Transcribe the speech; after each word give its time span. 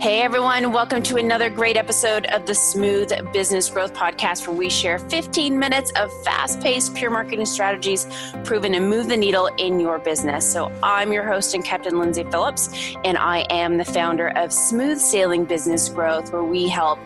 Hey 0.00 0.20
everyone, 0.20 0.72
welcome 0.72 1.02
to 1.04 1.16
another 1.16 1.48
great 1.48 1.78
episode 1.78 2.26
of 2.26 2.44
the 2.44 2.54
Smooth 2.54 3.10
Business 3.32 3.70
Growth 3.70 3.94
Podcast, 3.94 4.46
where 4.46 4.54
we 4.54 4.68
share 4.68 4.98
15 4.98 5.58
minutes 5.58 5.90
of 5.96 6.12
fast 6.24 6.60
paced 6.60 6.94
pure 6.94 7.10
marketing 7.10 7.46
strategies 7.46 8.06
proven 8.44 8.72
to 8.72 8.80
move 8.80 9.08
the 9.08 9.16
needle 9.16 9.46
in 9.56 9.80
your 9.80 9.98
business. 9.98 10.52
So, 10.52 10.70
I'm 10.82 11.10
your 11.10 11.24
host 11.24 11.54
and 11.54 11.64
Captain 11.64 11.98
Lindsay 11.98 12.24
Phillips, 12.24 12.68
and 13.04 13.16
I 13.16 13.46
am 13.48 13.78
the 13.78 13.84
founder 13.84 14.28
of 14.36 14.52
Smooth 14.52 14.98
Sailing 14.98 15.46
Business 15.46 15.88
Growth, 15.88 16.30
where 16.32 16.44
we 16.44 16.68
help 16.68 16.98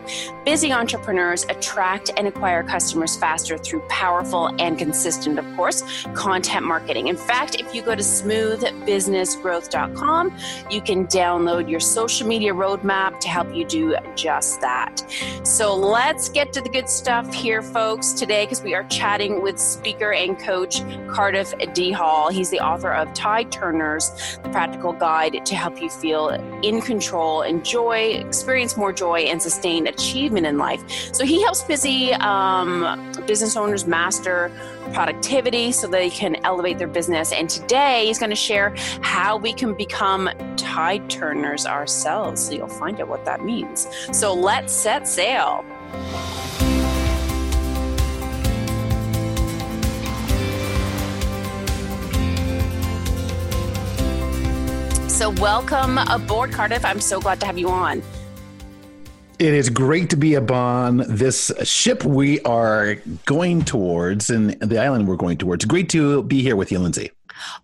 busy 0.45 0.73
entrepreneurs 0.73 1.45
attract 1.45 2.11
and 2.17 2.27
acquire 2.27 2.65
customers 2.65 3.15
faster 3.17 3.57
through 3.59 3.83
powerful 3.89 4.51
and 4.59 4.77
consistent, 4.77 5.39
of 5.39 5.47
course, 5.55 5.85
content 6.15 6.67
marketing. 6.67 7.07
In 7.09 7.17
fact, 7.17 7.61
if 7.61 7.73
you 7.73 7.83
go 7.83 7.95
to 7.95 8.03
smoothbusinessgrowth.com, 8.03 10.37
you 10.71 10.81
can 10.81 11.07
download 11.07 11.71
your 11.71 11.81
social 11.81 12.27
media 12.27 12.55
roadmap 12.55 12.78
roadmap 12.79 13.21
to 13.21 13.29
help 13.29 13.55
you 13.55 13.65
do 13.65 13.97
just 14.15 14.61
that. 14.61 15.03
So 15.43 15.75
let's 15.75 16.29
get 16.29 16.53
to 16.55 16.61
the 16.61 16.69
good 16.69 16.89
stuff 16.89 17.33
here, 17.33 17.63
folks, 17.63 18.13
today 18.13 18.45
because 18.45 18.63
we 18.63 18.75
are 18.75 18.85
chatting 18.85 19.43
with 19.43 19.59
speaker 19.59 20.13
and 20.13 20.39
coach 20.39 20.83
Cardiff 21.09 21.53
D. 21.75 21.93
Hall. 21.93 22.31
He's 22.31 22.51
the 22.51 22.61
author 22.61 22.93
of 22.93 23.13
Tide 23.15 23.51
Turners, 23.51 24.39
the 24.43 24.49
practical 24.51 24.93
guide 24.93 25.45
to 25.45 25.55
help 25.55 25.81
you 25.81 25.91
feel 25.91 26.29
in 26.63 26.81
control, 26.81 27.43
enjoy, 27.43 28.23
experience 28.27 28.77
more 28.77 28.93
joy, 28.93 29.21
and 29.21 29.41
sustain 29.41 29.87
achievement 29.87 30.47
in 30.47 30.59
life. 30.59 30.81
So 31.15 31.25
he 31.25 31.43
helps 31.43 31.63
busy 31.63 32.13
um, 32.15 33.13
business 33.29 33.57
owners 33.57 33.87
master 33.87 34.51
productivity 34.93 35.71
so 35.71 35.87
they 35.87 36.11
can 36.11 36.35
elevate 36.45 36.79
their 36.79 36.89
business. 36.89 37.31
And 37.31 37.49
today 37.49 38.07
he's 38.07 38.19
going 38.19 38.31
to 38.31 38.37
share 38.37 38.75
how 39.03 39.37
we 39.37 39.53
can 39.53 39.75
become 39.75 40.31
tide 40.57 41.09
turners 41.11 41.67
ourselves. 41.67 42.47
So 42.47 42.55
you'll 42.55 42.67
find 42.67 43.01
out 43.01 43.09
what 43.09 43.25
that 43.27 43.45
means. 43.45 43.87
So 44.13 44.35
let's 44.35 44.73
set 44.73 45.07
sail. 45.07 45.65
So, 55.09 55.31
welcome 55.31 55.99
aboard, 55.99 56.53
Cardiff. 56.53 56.85
I'm 56.85 57.01
so 57.01 57.21
glad 57.21 57.41
to 57.41 57.47
have 57.47 57.59
you 57.59 57.69
on. 57.69 58.05
It 59.39 59.55
is 59.55 59.71
great 59.71 60.11
to 60.11 60.17
be 60.17 60.35
upon 60.35 60.97
this 61.09 61.53
ship 61.63 62.05
we 62.05 62.41
are 62.41 62.97
going 63.25 63.63
towards 63.63 64.31
and 64.31 64.51
the 64.61 64.79
island 64.81 65.07
we're 65.07 65.15
going 65.15 65.39
towards. 65.39 65.65
Great 65.65 65.89
to 65.91 66.25
be 66.25 66.43
here 66.43 66.57
with 66.57 66.73
you, 66.73 66.81
Lindsay. 66.81 67.13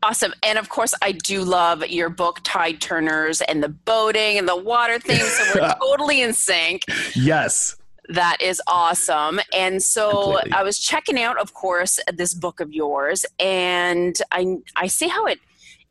Awesome. 0.01 0.33
And 0.45 0.57
of 0.57 0.69
course, 0.69 0.95
I 1.03 1.11
do 1.11 1.43
love 1.43 1.85
your 1.89 2.11
book, 2.11 2.39
Tide 2.45 2.81
Turners, 2.81 3.41
and 3.41 3.61
the 3.61 3.71
boating 3.71 4.39
and 4.39 4.49
the 4.49 4.57
water 4.57 5.01
thing. 5.01 5.19
So 5.19 5.61
we're 5.61 5.75
totally 5.81 6.23
in 6.23 6.33
sync. 6.33 6.85
Yes. 7.17 7.75
That 8.09 8.37
is 8.41 8.63
awesome. 8.69 9.41
And 9.53 9.83
so 9.83 10.35
Completely. 10.35 10.53
I 10.53 10.63
was 10.63 10.79
checking 10.79 11.21
out, 11.21 11.41
of 11.41 11.55
course, 11.55 11.99
this 12.13 12.35
book 12.35 12.61
of 12.61 12.73
yours, 12.73 13.27
and 13.41 14.17
I 14.31 14.59
I 14.77 14.87
see 14.87 15.09
how 15.09 15.27
it 15.27 15.41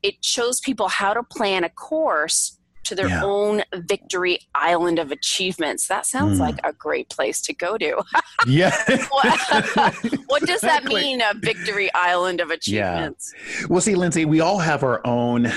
it 0.01 0.23
shows 0.23 0.61
people 0.61 0.87
how 0.87 1.13
to 1.13 1.23
plan 1.23 1.63
a 1.65 1.69
course 1.69 2.57
to 2.83 2.95
their 2.95 3.07
yeah. 3.07 3.23
own 3.23 3.63
victory 3.73 4.39
island 4.55 4.99
of 4.99 5.11
achievements. 5.11 5.87
That 5.87 6.05
sounds 6.05 6.37
mm. 6.37 6.41
like 6.41 6.59
a 6.63 6.73
great 6.73 7.09
place 7.09 7.41
to 7.41 7.53
go 7.53 7.77
to. 7.77 8.03
yeah. 8.47 8.75
what, 9.09 9.95
what, 10.27 10.43
does 10.43 10.61
that 10.61 10.83
mean, 10.85 11.21
a 11.21 11.33
victory 11.35 11.89
island 11.93 12.41
of 12.41 12.51
achievements? 12.51 13.33
Yeah. 13.35 13.65
Well, 13.69 13.81
see, 13.81 13.95
Lindsay, 13.95 14.25
we 14.25 14.39
all 14.39 14.59
have 14.59 14.83
our 14.83 15.05
own 15.05 15.51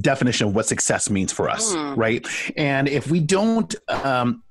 definition 0.00 0.48
of 0.48 0.54
what 0.54 0.66
success 0.66 1.10
means 1.10 1.32
for 1.32 1.48
us, 1.48 1.74
mm. 1.74 1.96
right? 1.96 2.26
And 2.56 2.88
if 2.88 3.10
we 3.10 3.20
don't, 3.20 3.74
um, 3.88 4.42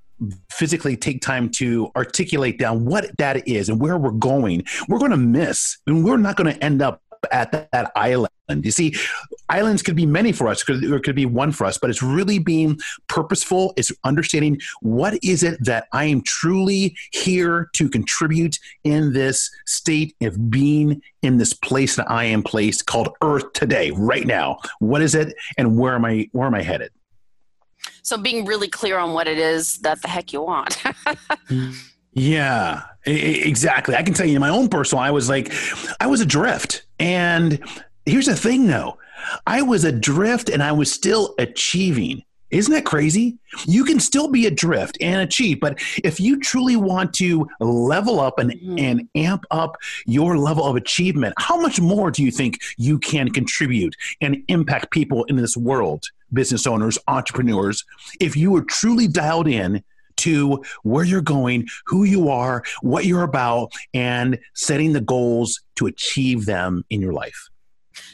physically 0.52 0.98
take 0.98 1.22
time 1.22 1.50
to 1.50 1.90
articulate 1.96 2.60
down 2.60 2.86
what 2.86 3.06
that 3.18 3.48
is 3.48 3.70
and 3.70 3.80
where 3.80 3.98
we're 3.98 4.12
going, 4.12 4.64
we're 4.88 5.00
going 5.00 5.12
to 5.12 5.18
miss 5.18 5.78
and 5.88 6.04
we're 6.04 6.18
not 6.18 6.36
going 6.36 6.54
to 6.54 6.64
end 6.64 6.82
up 6.82 7.02
at 7.32 7.52
that, 7.52 7.72
that 7.72 7.92
island. 7.96 8.30
You 8.50 8.72
see, 8.72 8.96
islands 9.50 9.82
could 9.82 9.96
be 9.96 10.06
many 10.06 10.32
for 10.32 10.48
us, 10.48 10.68
or 10.68 10.96
it 10.96 11.04
could 11.04 11.16
be 11.16 11.26
one 11.26 11.52
for 11.52 11.66
us, 11.66 11.78
but 11.78 11.90
it's 11.90 12.02
really 12.02 12.40
being 12.40 12.80
purposeful. 13.08 13.74
It's 13.78 13.92
understanding 14.04 14.60
what 14.82 15.20
is 15.24 15.44
it 15.44 15.64
that 15.66 15.88
I 15.94 16.06
am 16.06 16.22
truly 16.22 16.96
here 17.12 17.70
to 17.74 17.90
contribute 17.90 18.58
in 18.84 19.14
this 19.14 19.50
state 19.66 20.16
of 20.22 20.50
being 20.50 21.02
in 21.22 21.38
this 21.38 21.54
place 21.54 21.96
that 21.96 22.10
I 22.10 22.26
am 22.26 22.42
placed 22.42 22.86
called 22.86 23.10
Earth 23.22 23.54
today, 23.54 23.92
right 23.92 24.26
now. 24.26 24.58
What 24.80 25.02
is 25.02 25.16
it, 25.16 25.36
and 25.58 25.78
where 25.78 25.96
am 25.96 26.06
I? 26.06 26.30
Where 26.32 26.48
am 26.48 26.56
I 26.56 26.62
headed? 26.62 26.92
So, 28.02 28.18
being 28.18 28.46
really 28.46 28.68
clear 28.68 28.98
on 28.98 29.14
what 29.14 29.28
it 29.28 29.38
is 29.38 29.78
that 29.80 30.02
the 30.02 30.08
heck 30.08 30.34
you 30.34 30.42
want. 30.42 30.82
Yeah, 32.14 32.82
exactly. 33.06 33.96
I 33.96 34.04
can 34.04 34.14
tell 34.14 34.26
you 34.26 34.36
in 34.36 34.42
my 34.42 34.50
own 34.50 34.68
personal, 34.68 35.04
I 35.04 35.12
was 35.12 35.30
like, 35.30 35.54
I 36.00 36.08
was 36.08 36.22
adrift. 36.22 36.86
And 37.00 37.60
here's 38.06 38.26
the 38.26 38.36
thing 38.36 38.68
though 38.68 38.98
I 39.46 39.62
was 39.62 39.84
adrift 39.84 40.50
and 40.50 40.62
I 40.62 40.72
was 40.72 40.92
still 40.92 41.36
achieving. 41.38 42.24
Isn't 42.52 42.74
that 42.74 42.86
crazy? 42.86 43.38
You 43.68 43.86
can 43.86 44.00
still 44.00 44.28
be 44.28 44.48
adrift 44.48 44.98
and 45.02 45.22
achieve, 45.22 45.60
but 45.60 45.80
if 46.04 46.20
you 46.20 46.40
truly 46.40 46.76
want 46.76 47.14
to 47.16 47.48
level 47.60 48.20
up 48.20 48.40
and, 48.40 48.52
mm-hmm. 48.52 48.80
and 48.80 49.08
amp 49.14 49.46
up 49.52 49.76
your 50.08 50.36
level 50.36 50.66
of 50.66 50.76
achievement, 50.76 51.36
how 51.38 51.62
much 51.62 51.80
more 51.80 52.10
do 52.10 52.24
you 52.24 52.32
think 52.32 52.58
you 52.78 52.98
can 52.98 53.30
contribute 53.30 53.96
and 54.22 54.44
impact 54.48 54.90
people 54.90 55.26
in 55.26 55.36
this 55.36 55.56
world, 55.56 56.04
business 56.34 56.66
owners, 56.66 56.98
entrepreneurs, 57.08 57.86
if 58.20 58.36
you 58.36 58.56
are 58.56 58.64
truly 58.64 59.08
dialed 59.08 59.48
in 59.48 59.84
to 60.20 60.64
where 60.84 61.06
you're 61.06 61.22
going, 61.22 61.68
who 61.86 62.04
you 62.04 62.30
are, 62.30 62.64
what 62.82 63.06
you're 63.06 63.24
about, 63.24 63.72
and 63.94 64.40
setting 64.56 64.94
the 64.94 65.02
goals 65.02 65.62
to 65.76 65.88
achieve 65.88 66.46
them 66.46 66.84
in 66.90 67.02
your 67.02 67.14
life. 67.14 67.50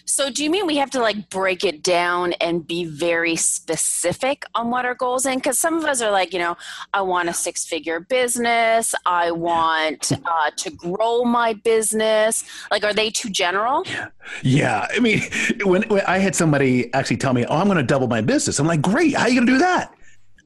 So, 0.05 0.29
do 0.29 0.43
you 0.43 0.49
mean 0.49 0.67
we 0.67 0.77
have 0.77 0.91
to 0.91 0.99
like 0.99 1.29
break 1.29 1.63
it 1.63 1.81
down 1.81 2.33
and 2.33 2.65
be 2.65 2.85
very 2.85 3.35
specific 3.35 4.45
on 4.53 4.69
what 4.69 4.85
our 4.85 4.93
goals 4.93 5.25
in? 5.25 5.39
Because 5.39 5.59
some 5.59 5.77
of 5.77 5.85
us 5.85 6.01
are 6.01 6.11
like, 6.11 6.31
you 6.31 6.39
know, 6.39 6.55
I 6.93 7.01
want 7.01 7.27
a 7.27 7.33
six 7.33 7.65
figure 7.65 7.99
business. 7.99 8.93
I 9.05 9.31
want 9.31 10.11
uh, 10.11 10.51
to 10.57 10.69
grow 10.69 11.23
my 11.23 11.53
business. 11.53 12.43
Like, 12.69 12.83
are 12.83 12.93
they 12.93 13.09
too 13.09 13.29
general? 13.29 13.83
Yeah. 13.87 14.07
yeah. 14.43 14.87
I 14.91 14.99
mean, 14.99 15.21
when, 15.63 15.83
when 15.83 16.01
I 16.01 16.19
had 16.19 16.35
somebody 16.35 16.93
actually 16.93 17.17
tell 17.17 17.33
me, 17.33 17.45
oh, 17.45 17.57
I'm 17.57 17.65
going 17.65 17.77
to 17.77 17.83
double 17.83 18.07
my 18.07 18.21
business, 18.21 18.59
I'm 18.59 18.67
like, 18.67 18.81
great. 18.81 19.15
How 19.15 19.23
are 19.23 19.29
you 19.29 19.35
going 19.35 19.47
to 19.47 19.53
do 19.53 19.59
that? 19.59 19.94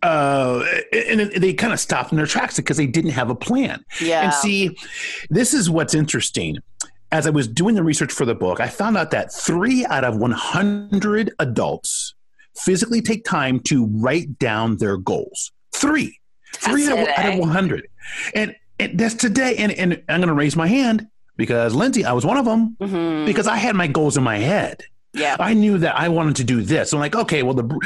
Uh, 0.01 0.63
and 0.93 1.31
they 1.31 1.53
kind 1.53 1.73
of 1.73 1.79
stopped 1.79 2.11
in 2.11 2.17
their 2.17 2.25
tracks 2.25 2.55
because 2.55 2.77
they 2.77 2.87
didn't 2.87 3.11
have 3.11 3.29
a 3.29 3.35
plan. 3.35 3.83
Yeah. 4.01 4.23
And 4.23 4.33
see, 4.33 4.77
this 5.29 5.53
is 5.53 5.69
what's 5.69 5.93
interesting. 5.93 6.57
As 7.11 7.25
I 7.25 7.31
was 7.31 7.47
doing 7.47 7.75
the 7.75 7.83
research 7.83 8.11
for 8.11 8.25
the 8.25 8.35
book, 8.35 8.59
I 8.59 8.67
found 8.67 8.95
out 8.97 9.11
that 9.11 9.33
three 9.33 9.85
out 9.85 10.03
of 10.03 10.17
100 10.17 11.31
adults 11.39 12.13
physically 12.55 13.01
take 13.01 13.25
time 13.25 13.59
to 13.61 13.87
write 13.87 14.37
down 14.37 14.77
their 14.77 14.97
goals. 14.97 15.51
Three. 15.73 16.19
Three 16.55 16.87
out 16.87 16.99
of, 16.99 17.07
out 17.07 17.33
of, 17.33 17.39
100. 17.39 17.87
And, 18.35 18.55
and 18.79 18.99
that's 18.99 19.15
today. 19.15 19.55
And, 19.57 19.71
and 19.71 19.93
I'm 20.07 20.19
going 20.19 20.27
to 20.27 20.33
raise 20.33 20.55
my 20.55 20.67
hand 20.67 21.07
because, 21.35 21.73
Lindsay, 21.73 22.05
I 22.05 22.13
was 22.13 22.25
one 22.25 22.37
of 22.37 22.45
them 22.45 22.77
mm-hmm. 22.79 23.25
because 23.25 23.47
I 23.47 23.55
had 23.55 23.75
my 23.75 23.87
goals 23.87 24.17
in 24.17 24.23
my 24.23 24.37
head. 24.37 24.83
Yeah. 25.13 25.35
I 25.39 25.53
knew 25.53 25.79
that 25.79 25.97
I 25.97 26.09
wanted 26.09 26.35
to 26.37 26.43
do 26.43 26.61
this. 26.61 26.93
I'm 26.93 26.99
like, 26.99 27.15
okay, 27.15 27.41
well, 27.43 27.55
the 27.55 27.79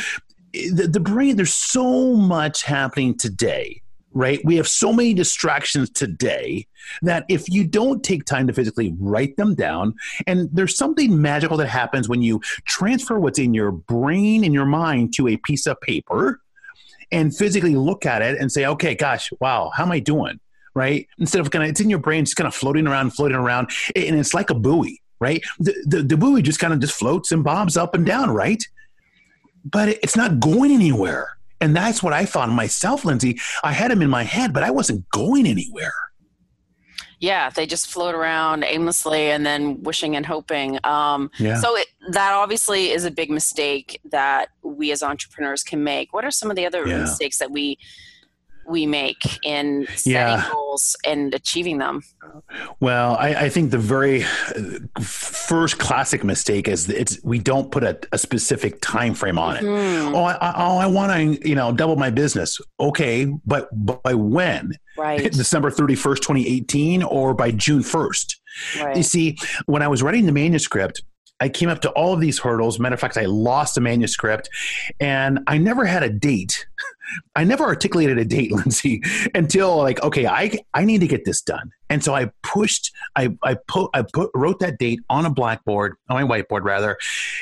the, 0.54 0.88
the 0.88 1.00
brain, 1.00 1.36
there's 1.36 1.54
so 1.54 2.16
much 2.16 2.64
happening 2.64 3.18
today 3.18 3.82
right? 4.14 4.40
We 4.44 4.56
have 4.58 4.68
so 4.68 4.94
many 4.94 5.14
distractions 5.14 5.90
today 5.90 6.68
that 7.02 7.26
if 7.30 7.50
you 7.50 7.66
don't 7.66 8.04
take 8.04 8.26
time 8.26 8.48
to 8.48 8.54
physically 8.54 8.96
write 9.00 9.36
them 9.38 9.56
down, 9.56 9.96
and 10.28 10.50
there's 10.54 10.78
something 10.78 11.22
magical 11.22 11.58
that 11.58 11.68
happens 11.68 12.08
when 12.08 12.22
you 12.22 12.40
transfer 12.66 13.20
what's 13.20 13.40
in 13.40 13.54
your 13.54 13.72
brain 13.72 14.44
and 14.44 14.54
your 14.54 14.66
mind 14.66 15.14
to 15.16 15.28
a 15.28 15.38
piece 15.38 15.66
of 15.66 15.80
paper 15.82 16.40
and 17.12 17.36
physically 17.36 17.76
look 17.76 18.06
at 18.06 18.22
it 18.22 18.40
and 18.40 18.52
say, 18.52 18.66
okay, 18.66 18.96
gosh, 18.96 19.32
wow, 19.40 19.72
how 19.74 19.84
am 19.84 19.92
I 19.92 20.00
doing? 20.00 20.40
Right? 20.76 21.08
Instead 21.20 21.42
of 21.42 21.52
kind 21.52 21.64
of, 21.64 21.70
it's 21.70 21.82
in 21.82 21.90
your 21.90 22.00
brain, 22.00 22.26
just 22.26 22.36
kind 22.36 22.48
of 22.48 22.56
floating 22.56 22.88
around, 22.88 23.12
floating 23.12 23.38
around, 23.38 23.70
and 23.96 24.20
it's 24.20 24.34
like 24.34 24.50
a 24.50 24.56
buoy, 24.56 25.02
right? 25.20 25.44
The, 25.60 25.74
the, 25.86 26.04
the 26.04 26.18
buoy 26.18 26.42
just 26.42 26.60
kind 26.60 26.74
of 26.74 26.80
just 26.80 26.96
floats 26.96 27.32
and 27.32 27.44
bobs 27.44 27.78
up 27.78 27.94
and 27.94 28.06
down, 28.06 28.32
right? 28.32 28.64
But 29.64 29.90
it's 29.90 30.16
not 30.16 30.40
going 30.40 30.72
anywhere. 30.72 31.38
And 31.62 31.76
that's 31.76 32.04
what 32.04 32.14
I 32.14 32.26
found 32.26 32.52
myself, 32.54 33.06
Lindsay. 33.06 33.40
I 33.64 33.72
had 33.72 33.90
them 33.90 34.02
in 34.02 34.10
my 34.10 34.24
head, 34.24 34.54
but 34.54 34.64
I 34.64 34.72
wasn't 34.72 35.10
going 35.10 35.48
anywhere. 35.48 35.94
Yeah, 37.20 37.50
they 37.50 37.66
just 37.66 37.88
float 37.88 38.16
around 38.16 38.66
aimlessly 38.66 39.32
and 39.32 39.46
then 39.46 39.82
wishing 39.82 40.18
and 40.18 40.26
hoping. 40.26 40.78
Um, 40.84 41.32
yeah. 41.40 41.58
So 41.58 41.78
it, 41.78 41.88
that 42.10 42.34
obviously 42.34 42.92
is 42.92 43.06
a 43.06 43.12
big 43.12 43.30
mistake 43.30 44.02
that 44.12 44.50
we 44.62 44.92
as 44.92 45.02
entrepreneurs 45.02 45.64
can 45.64 45.86
make. 45.86 46.12
What 46.12 46.26
are 46.26 46.32
some 46.32 46.50
of 46.50 46.58
the 46.58 46.66
other 46.66 46.86
yeah. 46.86 46.98
mistakes 46.98 47.38
that 47.38 47.50
we 47.50 47.78
we 48.68 48.86
make 48.86 49.40
in 49.46 49.86
setting 49.96 50.12
Yeah. 50.14 50.50
goals 50.52 50.96
and 51.06 51.34
achieving 51.34 51.78
them. 51.78 52.02
Well, 52.80 53.16
I, 53.20 53.30
I 53.36 53.50
think 53.50 53.72
the 53.72 53.78
very 53.78 54.24
uh, 54.24 54.80
first 55.02 55.78
classic 55.78 56.24
mistake 56.24 56.68
is 56.68 56.90
it's 56.90 57.20
we 57.24 57.40
don't 57.40 57.72
put 57.72 57.84
a, 57.84 58.00
a 58.12 58.18
specific 58.18 58.80
time 58.82 59.14
frame 59.14 59.38
on 59.38 59.58
it. 59.58 59.64
Mhm. 59.64 60.14
Oh, 60.16 60.24
I, 60.24 60.34
I, 60.34 60.54
oh, 60.58 60.78
I 60.78 60.86
want 60.88 61.12
to 61.42 61.48
you 61.48 61.56
know 61.56 61.72
double 61.72 61.96
my 61.96 62.10
business. 62.10 62.60
Okay, 62.80 63.26
but 63.46 63.70
by 64.04 64.14
when? 64.14 64.74
Right. 64.98 65.32
December 65.32 65.70
thirty 65.72 65.96
first, 65.96 66.24
twenty 66.24 66.48
eighteen, 66.48 67.04
or 67.04 67.34
by 67.34 67.52
June 67.52 67.84
first? 67.84 68.40
You 68.96 69.02
see, 69.02 69.38
when 69.66 69.82
I 69.82 69.88
was 69.88 70.04
writing 70.04 70.28
the 70.28 70.32
manuscript, 70.32 71.04
I 71.40 71.50
came 71.50 71.70
up 71.70 71.82
to 71.82 71.90
all 71.92 72.14
of 72.14 72.20
these 72.20 72.40
hurdles. 72.40 72.80
Matter 72.80 72.94
of 72.94 73.00
fact, 73.00 73.18
I 73.18 73.26
lost 73.26 73.78
a 73.78 73.82
manuscript, 73.82 74.50
and 75.00 75.40
I 75.48 75.58
never 75.58 75.86
had 75.86 76.04
a 76.04 76.10
date. 76.10 76.68
I 77.36 77.44
never 77.44 77.66
articulated 77.66 78.18
a 78.18 78.26
date, 78.26 78.52
Lindsay, 78.54 79.02
until 79.36 79.78
like, 79.78 80.02
okay, 80.04 80.26
I 80.26 80.58
I 80.74 80.86
need 80.86 81.02
to 81.02 81.08
get 81.08 81.26
this 81.26 81.42
done. 81.42 81.72
And 81.90 82.04
so 82.04 82.16
I 82.16 82.32
pushed, 82.44 82.92
I 83.16 83.36
I 83.44 83.58
put 83.68 83.90
I 83.94 84.04
put 84.14 84.32
wrote 84.34 84.60
that 84.60 84.78
date 84.80 85.00
on 85.10 85.26
a 85.26 85.30
blackboard, 85.30 85.96
on 86.10 86.26
my 86.26 86.42
whiteboard 86.42 86.64
rather, 86.64 86.98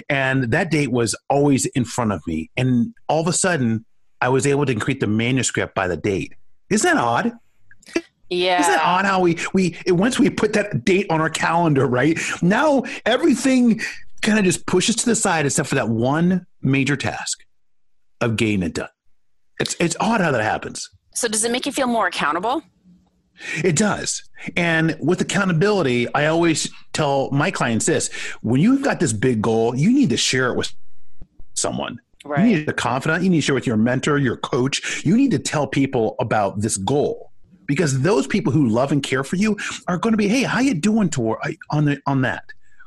and 0.09 0.45
that 0.51 0.71
date 0.71 0.91
was 0.91 1.15
always 1.29 1.65
in 1.67 1.85
front 1.85 2.11
of 2.11 2.25
me. 2.25 2.49
And 2.57 2.93
all 3.07 3.21
of 3.21 3.27
a 3.27 3.33
sudden, 3.33 3.85
I 4.19 4.29
was 4.29 4.45
able 4.47 4.65
to 4.65 4.75
create 4.75 4.99
the 4.99 5.07
manuscript 5.07 5.75
by 5.75 5.87
the 5.87 5.97
date. 5.97 6.33
Isn't 6.69 6.95
that 6.95 7.01
odd? 7.01 7.33
Yeah. 8.31 8.61
Isn't 8.61 8.75
it 8.75 8.81
odd 8.81 9.05
how 9.05 9.19
we 9.19 9.37
we 9.53 9.75
once 9.87 10.17
we 10.17 10.29
put 10.29 10.53
that 10.53 10.85
date 10.85 11.05
on 11.09 11.19
our 11.19 11.29
calendar, 11.29 11.85
right? 11.85 12.17
Now 12.41 12.83
everything 13.05 13.81
kind 14.21 14.39
of 14.39 14.45
just 14.45 14.65
pushes 14.65 14.95
to 14.97 15.05
the 15.05 15.15
side 15.15 15.45
except 15.45 15.67
for 15.67 15.75
that 15.75 15.89
one 15.89 16.47
major 16.61 16.95
task 16.95 17.43
of 18.21 18.37
getting 18.37 18.63
it 18.63 18.73
done. 18.73 18.89
It's 19.59 19.75
it's 19.81 19.97
odd 19.99 20.21
how 20.21 20.31
that 20.31 20.43
happens. 20.43 20.89
So 21.13 21.27
does 21.27 21.43
it 21.43 21.51
make 21.51 21.65
you 21.65 21.73
feel 21.73 21.87
more 21.87 22.07
accountable? 22.07 22.63
It 23.65 23.75
does. 23.75 24.23
And 24.55 24.95
with 25.01 25.19
accountability, 25.19 26.07
I 26.13 26.27
always 26.27 26.71
tell 26.93 27.29
my 27.31 27.51
clients 27.51 27.85
this: 27.85 28.09
when 28.41 28.61
you've 28.61 28.81
got 28.81 29.01
this 29.01 29.11
big 29.11 29.41
goal, 29.41 29.75
you 29.75 29.91
need 29.91 30.09
to 30.09 30.17
share 30.17 30.49
it 30.51 30.55
with 30.55 30.71
someone. 31.55 31.99
You 32.23 32.43
need 32.43 32.69
a 32.69 32.73
confidant. 32.73 33.23
You 33.23 33.29
need 33.29 33.39
to 33.39 33.41
share 33.41 33.55
with 33.55 33.67
your 33.67 33.77
mentor, 33.77 34.17
your 34.19 34.37
coach. 34.37 35.03
You 35.03 35.17
need 35.17 35.31
to 35.31 35.39
tell 35.39 35.67
people 35.67 36.15
about 36.19 36.61
this 36.61 36.77
goal 36.77 37.30
because 37.71 38.01
those 38.01 38.27
people 38.27 38.51
who 38.51 38.67
love 38.67 38.91
and 38.91 39.01
care 39.01 39.23
for 39.23 39.37
you 39.37 39.55
are 39.87 39.97
going 39.97 40.11
to 40.11 40.17
be, 40.17 40.27
hey, 40.27 40.43
how 40.43 40.59
you 40.59 40.73
doing 40.73 41.09
toward 41.09 41.39
on 41.69 41.85
the 41.85 42.01
on 42.05 42.21
that? 42.23 42.43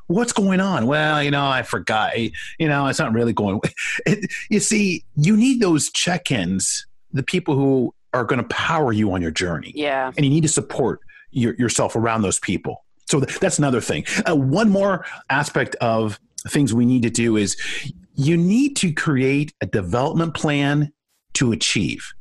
What's 0.08 0.32
going 0.34 0.60
on? 0.60 0.86
Well, 0.86 1.22
you 1.22 1.30
know, 1.30 1.46
I 1.46 1.62
forgot. 1.62 2.18
You 2.18 2.30
know, 2.58 2.86
it's 2.88 2.98
not 2.98 3.14
really 3.14 3.32
going. 3.32 3.60
It, 4.06 4.30
you 4.50 4.60
see, 4.60 5.02
you 5.16 5.34
need 5.36 5.60
those 5.62 5.90
check-ins. 5.90 6.86
The 7.12 7.22
people 7.22 7.54
who 7.54 7.94
are 8.12 8.24
going 8.24 8.42
to 8.42 8.48
power 8.48 8.92
you 8.92 9.10
on 9.14 9.22
your 9.22 9.30
journey 9.30 9.72
Yeah. 9.74 10.12
and 10.14 10.26
you 10.26 10.30
need 10.30 10.42
to 10.42 10.48
support 10.48 11.00
your, 11.30 11.54
yourself 11.54 11.96
around 11.96 12.20
those 12.20 12.38
people. 12.38 12.84
So 13.08 13.20
th- 13.20 13.38
that's 13.40 13.58
another 13.58 13.80
thing. 13.80 14.04
Uh, 14.28 14.36
one 14.36 14.68
more 14.68 15.06
aspect 15.30 15.74
of 15.76 16.20
things 16.48 16.74
we 16.74 16.84
need 16.84 17.02
to 17.04 17.10
do 17.10 17.36
is 17.38 17.56
you 18.14 18.36
need 18.36 18.76
to 18.76 18.92
create 18.92 19.54
a 19.62 19.66
development 19.66 20.34
plan 20.34 20.92
to 21.34 21.52
achieve. 21.52 22.12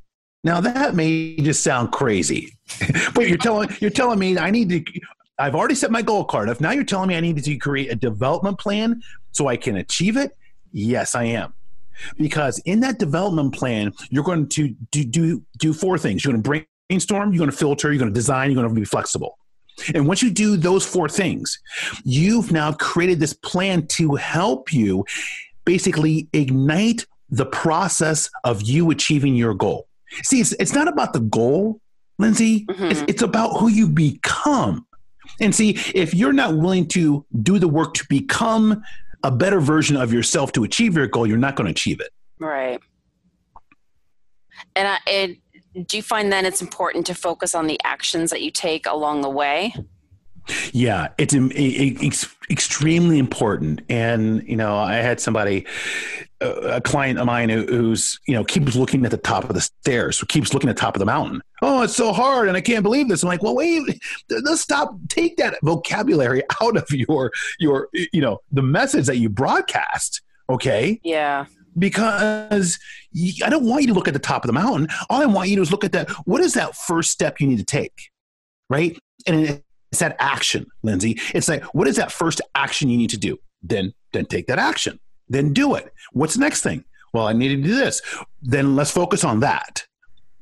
Now 0.43 0.59
that 0.61 0.95
may 0.95 1.35
just 1.37 1.63
sound 1.63 1.91
crazy, 1.91 2.52
but 3.13 3.27
you're 3.27 3.37
telling 3.37 3.69
you're 3.79 3.91
telling 3.91 4.19
me 4.19 4.37
I 4.37 4.51
need 4.51 4.69
to. 4.69 5.01
I've 5.39 5.55
already 5.55 5.75
set 5.75 5.91
my 5.91 6.01
goal 6.01 6.23
card. 6.23 6.49
If 6.49 6.61
now 6.61 6.71
you're 6.71 6.83
telling 6.83 7.09
me 7.09 7.15
I 7.15 7.19
need 7.19 7.43
to 7.43 7.57
create 7.57 7.91
a 7.91 7.95
development 7.95 8.59
plan 8.59 9.01
so 9.31 9.47
I 9.47 9.57
can 9.57 9.77
achieve 9.77 10.15
it, 10.15 10.37
yes, 10.71 11.15
I 11.15 11.23
am. 11.23 11.53
Because 12.17 12.59
in 12.59 12.79
that 12.81 12.99
development 12.99 13.53
plan 13.53 13.93
you're 14.09 14.23
going 14.23 14.47
to 14.49 14.75
do 14.91 15.03
do, 15.03 15.43
do 15.57 15.73
four 15.73 15.97
things. 15.97 16.23
You're 16.23 16.33
going 16.33 16.43
to 16.43 16.65
brainstorm 16.89 17.33
you're 17.33 17.39
going 17.39 17.51
to 17.51 17.55
filter 17.55 17.91
you're 17.91 17.99
going 17.99 18.11
to 18.11 18.13
design 18.13 18.51
you're 18.51 18.61
going 18.61 18.73
to 18.73 18.79
be 18.79 18.85
flexible. 18.85 19.37
And 19.95 20.07
once 20.07 20.21
you 20.21 20.29
do 20.29 20.55
those 20.57 20.85
four 20.85 21.09
things 21.09 21.59
you've 22.03 22.51
now 22.51 22.71
created 22.73 23.19
this 23.19 23.33
plan 23.33 23.87
to 23.87 24.15
help 24.15 24.71
you 24.71 25.05
basically 25.65 26.27
ignite 26.33 27.05
the 27.29 27.45
process 27.45 28.29
of 28.43 28.61
you 28.61 28.91
achieving 28.91 29.35
your 29.35 29.55
goal. 29.55 29.87
See 30.23 30.41
it's, 30.41 30.51
it's 30.53 30.73
not 30.73 30.87
about 30.87 31.13
the 31.13 31.21
goal 31.21 31.81
lindsay 32.23 32.65
Mhm. 32.65 32.91
it's, 32.91 33.01
it's 33.07 33.21
about 33.21 33.49
who 33.59 33.67
you 33.67 33.87
become 33.87 34.85
and 35.39 35.53
see 35.53 35.71
if 35.93 36.13
you're 36.13 36.33
not 36.33 36.55
willing 36.57 36.87
to 36.89 37.25
do 37.41 37.59
the 37.59 37.67
work 37.67 37.93
to 37.95 38.05
become 38.09 38.83
a 39.23 39.31
better 39.31 39.59
version 39.59 39.95
of 39.95 40.11
yourself 40.11 40.51
to 40.51 40.63
achieve 40.63 40.95
your 40.97 41.07
goal, 41.07 41.25
you're 41.25 41.37
not 41.37 41.55
going 41.55 41.65
to 41.65 41.71
achieve 41.71 41.99
it. 42.01 42.11
Right. 42.39 42.79
And 44.75 44.87
I, 44.87 44.97
it, 45.07 45.37
do 45.87 45.97
you 45.97 46.03
find 46.03 46.31
then 46.31 46.45
it's 46.45 46.61
important 46.61 47.05
to 47.07 47.15
focus 47.15 47.55
on 47.55 47.67
the 47.67 47.79
actions 47.83 48.29
that 48.31 48.41
you 48.41 48.51
take 48.51 48.85
along 48.85 49.21
the 49.21 49.29
way? 49.29 49.73
Yeah, 50.73 51.07
it's 51.17 51.33
ex- 51.33 52.35
extremely 52.49 53.17
important. 53.17 53.81
And 53.89 54.43
you 54.47 54.57
know, 54.57 54.75
I 54.75 54.95
had 54.95 55.19
somebody, 55.21 55.65
a 56.43 56.81
client 56.81 57.19
of 57.19 57.25
mine, 57.25 57.49
who, 57.49 57.65
who's 57.65 58.19
you 58.27 58.33
know 58.35 58.43
keeps 58.43 58.75
looking 58.75 59.05
at 59.05 59.11
the 59.11 59.17
top 59.17 59.45
of 59.45 59.55
the 59.55 59.61
stairs, 59.61 60.19
who 60.19 60.25
keeps 60.25 60.53
looking 60.53 60.69
at 60.69 60.75
the 60.75 60.79
top 60.81 60.95
of 60.95 60.99
the 60.99 61.05
mountain. 61.05 61.41
Oh, 61.61 61.81
it's 61.83 61.95
so 61.95 62.11
hard, 62.13 62.47
and 62.47 62.57
I 62.57 62.61
can't 62.61 62.83
believe 62.83 63.07
this. 63.07 63.23
I'm 63.23 63.29
like, 63.29 63.41
well, 63.43 63.55
wait, 63.55 63.83
let's 64.29 64.61
stop. 64.61 64.95
Take 65.09 65.37
that 65.37 65.57
vocabulary 65.63 66.43
out 66.61 66.77
of 66.77 66.85
your 66.91 67.31
your 67.59 67.89
you 67.93 68.21
know 68.21 68.39
the 68.51 68.61
message 68.63 69.05
that 69.07 69.17
you 69.17 69.29
broadcast. 69.29 70.21
Okay, 70.49 70.99
Yeah. 71.03 71.45
because 71.79 72.77
i 73.43 73.49
don't 73.49 73.63
want 73.65 73.81
you 73.81 73.87
to 73.87 73.93
look 73.93 74.07
at 74.09 74.13
the 74.13 74.19
top 74.19 74.43
of 74.43 74.47
the 74.47 74.53
mountain. 74.53 74.87
All 75.09 75.21
I 75.21 75.25
want 75.25 75.47
you 75.49 75.55
to 75.55 75.59
do 75.59 75.61
is 75.63 75.71
look 75.71 75.83
at 75.85 75.93
that. 75.93 76.09
What 76.27 76.41
is 76.41 76.53
that 76.55 76.75
first 76.75 77.11
step 77.11 77.39
you 77.39 77.47
need 77.47 77.59
to 77.59 77.63
take? 77.65 77.93
Right? 78.69 78.97
And 79.25 79.61
it's 79.91 79.99
that 79.99 80.15
action, 80.19 80.65
Lindsay. 80.83 81.19
It's 81.33 81.47
like, 81.47 81.63
what 81.73 81.87
is 81.87 81.95
that 81.95 82.11
first 82.11 82.41
action 82.55 82.89
you 82.89 82.97
need 82.97 83.11
to 83.11 83.17
do? 83.17 83.37
Then, 83.61 83.93
then 84.11 84.25
take 84.25 84.47
that 84.47 84.59
action. 84.59 84.99
Then 85.29 85.53
do 85.53 85.75
it. 85.75 85.93
What's 86.11 86.35
the 86.35 86.41
next 86.41 86.61
thing? 86.61 86.83
Well, 87.13 87.27
I 87.27 87.33
need 87.33 87.49
to 87.49 87.61
do 87.61 87.75
this. 87.75 88.01
Then 88.41 88.75
let's 88.75 88.91
focus 88.91 89.23
on 89.23 89.39
that. 89.41 89.85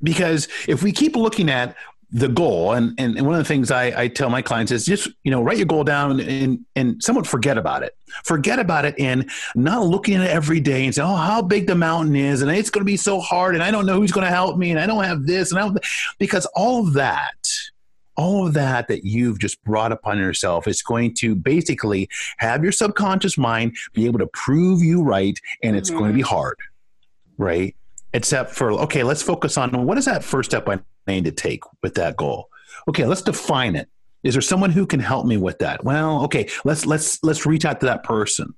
Because 0.02 0.48
if 0.68 0.82
we 0.82 0.92
keep 0.92 1.16
looking 1.16 1.50
at 1.50 1.76
the 2.14 2.28
goal, 2.28 2.74
and, 2.74 2.94
and, 2.98 3.16
one 3.22 3.36
of 3.36 3.38
the 3.38 3.46
things 3.46 3.72
I, 3.72 4.02
I 4.02 4.08
tell 4.10 4.30
my 4.30 4.42
clients 4.42 4.72
is 4.72 4.86
just, 4.86 5.08
you 5.24 5.32
know, 5.32 5.42
write 5.42 5.58
your 5.58 5.66
goal 5.66 5.86
down 5.86 6.12
and, 6.12 6.22
and, 6.22 6.66
and 6.76 7.04
somewhat 7.04 7.26
forget 7.26 7.58
about 7.58 7.84
it. 7.84 7.96
Forget 8.26 8.60
about 8.60 8.84
it 8.84 8.96
and 9.00 9.30
not 9.56 9.86
looking 9.86 10.16
at 10.16 10.24
it 10.24 10.30
every 10.30 10.60
day 10.60 10.84
and 10.84 10.94
say, 10.94 11.02
oh, 11.02 11.16
how 11.16 11.42
big 11.42 11.68
the 11.68 11.76
mountain 11.76 12.16
is, 12.18 12.42
and 12.42 12.52
it's 12.52 12.70
going 12.70 12.82
to 12.82 12.86
be 12.86 12.98
so 12.98 13.22
hard, 13.22 13.56
and 13.56 13.64
I 13.64 13.72
don't 13.72 13.86
know 13.86 13.96
who's 13.96 14.12
going 14.12 14.26
to 14.26 14.32
help 14.32 14.58
me, 14.58 14.72
and 14.72 14.80
I 14.80 14.86
don't 14.88 15.06
have 15.06 15.26
this, 15.26 15.52
and 15.52 15.60
I 15.60 15.64
don't, 15.64 15.80
because 16.20 16.46
all 16.48 16.86
of 16.86 16.94
that, 16.94 17.32
all 18.16 18.46
of 18.46 18.54
that 18.54 18.88
that 18.88 19.06
you've 19.06 19.40
just 19.40 19.64
brought 19.64 19.92
upon 19.92 20.18
yourself 20.18 20.68
is 20.68 20.82
going 20.82 21.14
to 21.16 21.36
basically 21.36 22.10
have 22.38 22.64
your 22.64 22.72
subconscious 22.72 23.38
mind 23.38 23.76
be 23.94 24.06
able 24.06 24.20
to 24.20 24.28
prove 24.28 24.82
you 24.82 25.02
right, 25.02 25.40
and 25.64 25.76
it's 25.76 25.90
going 25.90 26.12
to 26.12 26.14
be 26.14 26.22
mm-hmm. 26.22 26.36
hard, 26.36 26.58
right? 27.38 27.76
Except 28.14 28.52
for 28.52 28.72
okay, 28.74 29.04
let's 29.04 29.22
focus 29.22 29.58
on 29.58 29.86
what 29.86 29.98
is 29.98 30.06
that 30.06 30.24
first 30.24 30.52
step 30.52 30.68
I 30.68 30.80
need 31.08 31.26
to 31.26 31.32
take 31.32 31.64
with 31.82 31.96
that 31.96 32.18
goal. 32.18 32.50
Okay, 32.88 33.06
let's 33.06 33.22
define 33.22 33.76
it. 33.76 33.88
Is 34.24 34.36
there 34.36 34.42
someone 34.42 34.70
who 34.72 34.86
can 34.86 35.00
help 35.00 35.26
me 35.26 35.38
with 35.38 35.60
that? 35.60 35.84
Well, 35.84 36.24
okay, 36.26 36.50
let's 36.64 36.86
let's 36.86 37.24
let's 37.24 37.46
reach 37.46 37.66
out 37.66 37.80
to 37.80 37.86
that 37.88 38.04
person. 38.04 38.54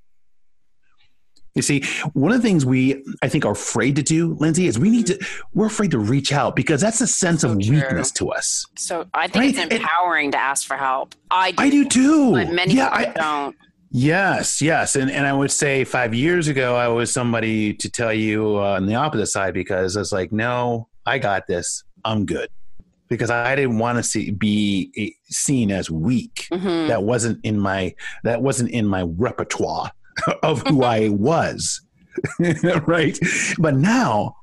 You 1.56 1.62
see, 1.62 1.84
one 2.14 2.32
of 2.32 2.42
the 2.42 2.48
things 2.48 2.66
we 2.66 3.04
I 3.22 3.28
think 3.30 3.46
are 3.46 3.52
afraid 3.52 3.96
to 3.98 4.02
do, 4.04 4.34
Lindsay, 4.40 4.66
is 4.66 4.80
we 4.80 4.90
need 4.90 5.06
to 5.08 5.20
we're 5.54 5.68
afraid 5.68 5.92
to 5.92 6.00
reach 6.00 6.34
out 6.34 6.56
because 6.56 6.82
that's 6.82 7.00
a 7.02 7.06
sense 7.08 7.42
So 7.42 7.52
of 7.52 7.60
true. 7.62 7.76
weakness 7.76 8.12
to 8.14 8.32
us. 8.32 8.66
So 8.76 9.06
I 9.14 9.28
think 9.28 9.56
Right. 9.58 9.72
it's 9.72 9.76
empowering 9.76 10.32
to 10.32 10.38
ask 10.40 10.66
for 10.66 10.78
help. 10.78 11.14
I 11.30 11.52
do. 11.52 11.64
I 11.64 11.70
do 11.70 11.86
too. 11.88 12.32
But 12.32 12.50
many 12.52 12.74
yeah, 12.74 12.90
people 12.98 13.12
I, 13.22 13.26
don't. 13.26 13.56
Yes, 13.92 14.60
yes, 14.64 14.96
and 14.96 15.12
and 15.12 15.28
I 15.28 15.34
would 15.34 15.52
say 15.52 15.84
five 15.84 16.16
years 16.16 16.48
ago 16.48 16.76
I 16.76 16.88
was 16.88 17.14
somebody 17.14 17.76
to 17.76 17.88
tell 17.90 18.12
you 18.12 18.58
uh, 18.58 18.78
on 18.78 18.88
the 18.88 18.96
opposite 18.96 19.28
side 19.28 19.54
because 19.54 19.96
I 19.96 20.00
was 20.00 20.12
like, 20.12 20.32
no, 20.32 20.88
I 21.06 21.20
got 21.20 21.46
this, 21.46 21.84
I'm 22.04 22.26
good, 22.26 22.50
because 23.10 23.30
I 23.30 23.56
didn't 23.56 23.78
want 23.78 24.00
to 24.00 24.04
see 24.04 24.32
be 24.32 24.92
eh, 24.98 25.10
seen 25.26 25.70
as 25.70 25.92
weak. 25.92 26.48
Mhm. 26.52 26.88
That 26.88 27.04
wasn't 27.04 27.40
in 27.46 27.60
my 27.60 27.94
that 28.24 28.42
wasn't 28.42 28.72
in 28.72 28.88
my 28.88 29.04
repertoire 29.04 29.92
of 30.44 30.62
who 30.68 30.84
I 30.84 31.10
was, 31.10 31.82
right? 32.88 33.18
But 33.58 33.76
now 33.76 34.36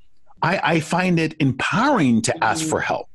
I, 0.43 0.61
I 0.62 0.81
find 0.81 1.19
it 1.19 1.35
empowering 1.41 2.23
to 2.23 2.45
ask 2.45 2.65
for 2.67 2.81
help. 2.81 3.07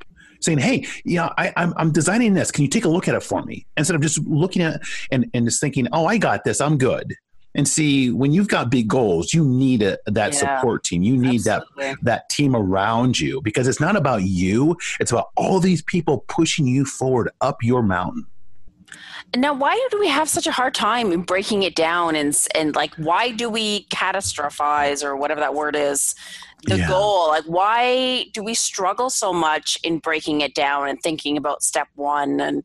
Saying, 0.41 0.59
"Hey, 0.59 0.85
you 1.03 1.15
know, 1.17 1.31
I, 1.37 1.51
I'm 1.57 1.73
I'm 1.77 1.91
designing 1.91 2.33
this. 2.35 2.51
Can 2.51 2.63
you 2.63 2.69
take 2.69 2.85
a 2.85 2.89
look 2.89 3.07
at 3.07 3.15
it 3.15 3.23
for 3.23 3.41
me?" 3.43 3.65
Instead 3.77 3.95
of 3.95 4.01
just 4.01 4.19
looking 4.27 4.61
at 4.61 4.81
and 5.11 5.25
and 5.33 5.45
just 5.45 5.59
thinking, 5.59 5.87
"Oh, 5.91 6.05
I 6.05 6.17
got 6.17 6.43
this. 6.43 6.61
I'm 6.61 6.77
good." 6.77 7.15
And 7.55 7.65
see, 7.67 8.11
when 8.11 8.33
you've 8.33 8.49
got 8.49 8.69
big 8.69 8.89
goals, 8.89 9.33
you 9.33 9.43
need 9.45 9.81
a, 9.81 9.97
that 10.07 10.33
Yeah. 10.33 10.57
support 10.57 10.83
team. 10.83 11.01
You 11.03 11.15
need 11.17 11.45
that 11.45 11.63
that 12.03 12.29
team 12.29 12.55
around 12.55 13.17
you 13.17 13.41
because 13.41 13.67
it's 13.67 13.79
not 13.79 13.95
about 13.95 14.23
you. 14.23 14.77
It's 14.99 15.11
about 15.11 15.29
all 15.35 15.59
these 15.61 15.81
people 15.81 16.25
pushing 16.27 16.67
you 16.67 16.85
forward 16.85 17.29
up 17.41 17.63
your 17.63 17.81
mountain. 17.81 18.27
Now, 19.35 19.53
why 19.53 19.75
do 19.91 19.99
we 19.99 20.07
have 20.07 20.29
such 20.29 20.47
a 20.47 20.51
hard 20.51 20.73
time 20.73 21.11
in 21.11 21.21
breaking 21.23 21.63
it 21.63 21.75
down 21.75 22.15
and 22.15 22.37
and 22.53 22.75
like 22.75 22.93
why 22.95 23.31
do 23.31 23.49
we 23.49 23.85
catastrophize 23.89 25.03
or 25.03 25.15
whatever 25.15 25.41
that 25.41 25.53
word 25.55 25.75
is 25.75 26.15
the 26.63 26.77
Yeah. 26.77 26.87
goal. 26.87 27.27
Like, 27.29 27.43
why 27.45 28.25
do 28.33 28.41
we 28.43 28.53
struggle 28.55 29.09
so 29.09 29.31
much 29.33 29.77
in 29.83 29.99
breaking 29.99 30.41
it 30.41 30.55
down 30.55 30.87
and 30.87 30.99
thinking 31.01 31.37
about 31.37 31.61
step 31.63 31.87
one? 31.95 32.39
And 32.39 32.63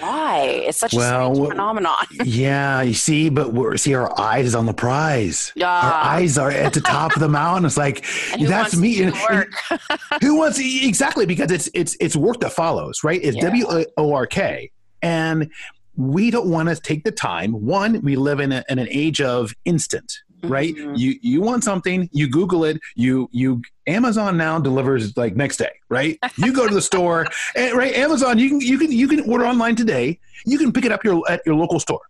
why? 0.00 0.40
It's 0.66 0.78
such 0.78 0.94
Well, 0.94 1.32
a 1.32 1.34
strange 1.34 1.50
phenomenon. 1.50 1.96
yeah, 2.24 2.80
you 2.82 2.94
see, 2.94 3.28
but 3.28 3.52
we're 3.52 3.76
see 3.76 3.94
our 3.94 4.18
eyes 4.20 4.46
is 4.46 4.54
on 4.54 4.66
the 4.66 4.74
prize. 4.74 5.52
Our 5.56 5.62
Ah, 5.66 6.10
eyes 6.14 6.38
are 6.38 6.50
at 6.50 6.72
the 6.74 6.80
top 6.80 7.14
of 7.14 7.20
the 7.20 7.28
mountain. 7.28 7.64
It's 7.64 7.76
like 7.76 8.04
and 8.32 8.46
that's 8.46 8.76
me. 8.76 9.02
And- 9.02 9.14
work? 9.30 9.52
who 10.22 10.36
wants 10.36 10.58
exactly 10.60 11.26
because 11.26 11.50
it's 11.50 11.68
it's 11.74 11.96
it's 12.00 12.16
work 12.16 12.40
that 12.40 12.52
follows 12.52 13.02
right 13.04 13.20
it's 13.22 13.36
Yeah. 13.36 13.44
w 13.50 13.66
o 13.96 14.12
r 14.14 14.26
k 14.26 14.70
and 15.02 15.50
we 15.96 16.30
don't 16.30 16.48
want 16.48 16.68
to 16.68 16.76
take 16.76 17.04
the 17.04 17.10
time 17.12 17.52
one 17.52 18.00
we 18.02 18.14
live 18.16 18.40
in, 18.40 18.52
a, 18.52 18.64
in 18.68 18.78
an 18.78 18.88
age 18.90 19.20
of 19.20 19.52
instant 19.64 20.12
right 20.44 20.74
Mhm. 20.76 20.96
you 20.96 21.18
you 21.20 21.40
want 21.40 21.64
something 21.64 22.08
you 22.12 22.28
google 22.28 22.64
it 22.64 22.78
you 22.94 23.28
you 23.32 23.60
amazon 23.88 24.36
now 24.36 24.60
delivers 24.60 25.16
like 25.16 25.34
next 25.34 25.56
day 25.56 25.72
right 25.88 26.16
you 26.36 26.52
go 26.52 26.68
to 26.68 26.72
the 26.74 26.80
store 26.80 27.26
and, 27.56 27.74
right 27.76 27.92
amazon 27.94 28.38
you 28.38 28.48
can 28.50 28.60
you 28.60 28.78
can 28.78 28.92
you 28.92 29.08
can 29.08 29.20
order 29.28 29.44
online 29.44 29.74
today 29.74 30.16
you 30.46 30.56
can 30.56 30.72
pick 30.72 30.84
it 30.84 30.92
up 30.92 31.02
your 31.02 31.28
at 31.28 31.40
your 31.44 31.56
local 31.56 31.80
store 31.80 32.00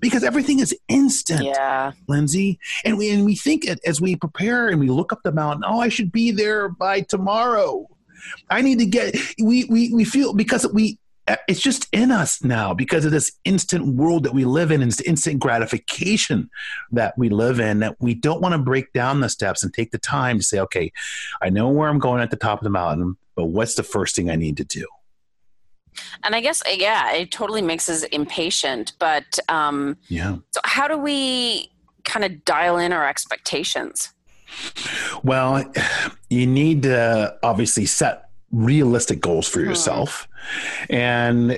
because 0.00 0.22
everything 0.24 0.60
is 0.60 0.74
instant 0.88 1.42
Yeah. 1.44 1.92
Lindsay. 2.08 2.58
And 2.84 2.98
we 2.98 3.10
and 3.10 3.24
we 3.24 3.34
think 3.34 3.64
it 3.66 3.80
as 3.86 4.00
we 4.02 4.16
prepare 4.16 4.68
and 4.68 4.78
we 4.80 4.88
look 4.90 5.14
up 5.14 5.20
the 5.24 5.32
mountain. 5.32 5.64
Oh, 5.66 5.80
I 5.80 5.88
should 5.88 6.12
be 6.12 6.30
there 6.30 6.68
by 6.68 7.00
tomorrow. 7.00 7.86
I 8.50 8.60
need 8.60 8.80
to 8.80 8.84
get. 8.86 9.16
We 9.42 9.64
we 9.64 9.94
we 9.94 10.04
feel 10.04 10.34
because 10.34 10.66
we. 10.74 10.98
It's 11.46 11.60
just 11.60 11.88
in 11.92 12.10
us 12.10 12.42
now 12.42 12.72
because 12.74 13.04
of 13.04 13.10
this 13.10 13.32
instant 13.44 13.96
world 13.96 14.24
that 14.24 14.32
we 14.34 14.44
live 14.44 14.70
in 14.70 14.80
and 14.82 14.90
this 14.90 15.00
instant 15.00 15.40
gratification 15.40 16.48
that 16.92 17.16
we 17.18 17.28
live 17.28 17.60
in 17.60 17.80
that 17.80 17.96
we 18.00 18.14
don't 18.14 18.40
want 18.40 18.52
to 18.54 18.58
break 18.58 18.92
down 18.92 19.20
the 19.20 19.28
steps 19.28 19.62
and 19.62 19.72
take 19.72 19.90
the 19.90 19.98
time 19.98 20.38
to 20.38 20.44
say, 20.44 20.58
okay, 20.60 20.92
I 21.42 21.50
know 21.50 21.68
where 21.68 21.88
I'm 21.88 21.98
going 21.98 22.22
at 22.22 22.30
the 22.30 22.36
top 22.36 22.60
of 22.60 22.64
the 22.64 22.70
mountain, 22.70 23.16
but 23.34 23.46
what's 23.46 23.74
the 23.74 23.82
first 23.82 24.16
thing 24.16 24.30
I 24.30 24.36
need 24.36 24.56
to 24.58 24.64
do? 24.64 24.86
And 26.22 26.34
I 26.34 26.40
guess, 26.40 26.62
yeah, 26.66 27.12
it 27.12 27.30
totally 27.32 27.62
makes 27.62 27.88
us 27.88 28.04
impatient. 28.04 28.92
But 28.98 29.38
um, 29.48 29.96
Yeah. 30.08 30.36
so, 30.50 30.60
how 30.64 30.86
do 30.86 30.96
we 30.96 31.72
kind 32.04 32.24
of 32.24 32.44
dial 32.44 32.78
in 32.78 32.92
our 32.92 33.06
expectations? 33.08 34.12
Well, 35.22 35.70
you 36.30 36.46
need 36.46 36.84
to 36.84 37.36
obviously 37.42 37.86
set 37.86 38.30
realistic 38.52 39.20
goals 39.20 39.48
for 39.48 39.60
Mhm. 39.60 39.66
yourself, 39.66 40.27
and 40.90 41.52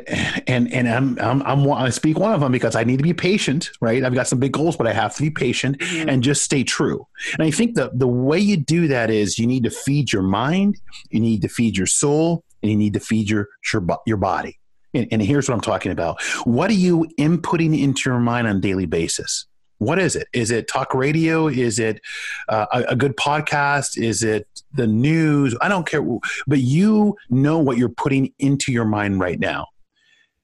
and 0.48 0.72
and 0.72 0.88
I'm, 0.88 1.18
I'm 1.20 1.42
I'm 1.42 1.70
I 1.72 1.90
speak 1.90 2.18
one 2.18 2.32
of 2.32 2.40
them 2.40 2.52
because 2.52 2.74
I 2.76 2.84
need 2.84 2.96
to 2.98 3.02
be 3.02 3.14
patient, 3.14 3.70
right? 3.80 4.04
I've 4.04 4.14
got 4.14 4.26
some 4.26 4.38
big 4.38 4.52
goals, 4.52 4.76
but 4.76 4.86
I 4.86 4.92
have 4.92 5.14
to 5.16 5.22
be 5.22 5.30
patient 5.30 5.78
Mhm. 5.78 6.08
and 6.08 6.22
just 6.22 6.42
stay 6.42 6.64
true. 6.64 7.06
And 7.34 7.42
I 7.42 7.50
think 7.50 7.74
the 7.74 7.90
the 7.94 8.08
way 8.08 8.38
you 8.38 8.56
do 8.56 8.88
that 8.88 9.10
is 9.10 9.38
you 9.38 9.46
need 9.46 9.64
to 9.64 9.70
feed 9.70 10.12
your 10.12 10.22
mind, 10.22 10.80
you 11.10 11.20
need 11.20 11.42
to 11.42 11.48
feed 11.48 11.76
your 11.76 11.86
soul, 11.86 12.44
and 12.62 12.70
you 12.70 12.76
need 12.76 12.94
to 12.94 13.00
feed 13.00 13.28
your 13.30 13.48
your, 13.72 13.86
your 14.06 14.16
body. 14.16 14.58
And, 14.92 15.06
and 15.12 15.22
here's 15.22 15.48
what 15.48 15.54
I'm 15.54 15.60
talking 15.60 15.92
about. 15.92 16.20
What 16.44 16.68
are 16.70 16.74
you 16.74 17.08
inputting 17.18 17.80
into 17.80 18.10
your 18.10 18.18
mind 18.18 18.48
on 18.48 18.56
a 18.56 18.60
daily 18.60 18.86
basis? 18.86 19.46
What 19.80 19.98
is 19.98 20.14
it? 20.14 20.28
Is 20.34 20.50
it 20.50 20.68
talk 20.68 20.92
radio? 20.94 21.48
Is 21.48 21.78
it 21.78 22.02
uh, 22.50 22.66
a, 22.70 22.82
a 22.90 22.96
good 22.96 23.16
podcast? 23.16 23.96
Is 23.96 24.22
it 24.22 24.46
the 24.74 24.86
news? 24.86 25.56
I 25.62 25.68
don't 25.68 25.86
care. 25.86 26.02
But 26.46 26.58
you 26.58 27.16
know 27.30 27.58
what 27.58 27.78
you're 27.78 27.88
putting 27.88 28.34
into 28.38 28.72
your 28.72 28.84
mind 28.84 29.20
right 29.20 29.40
now. 29.40 29.68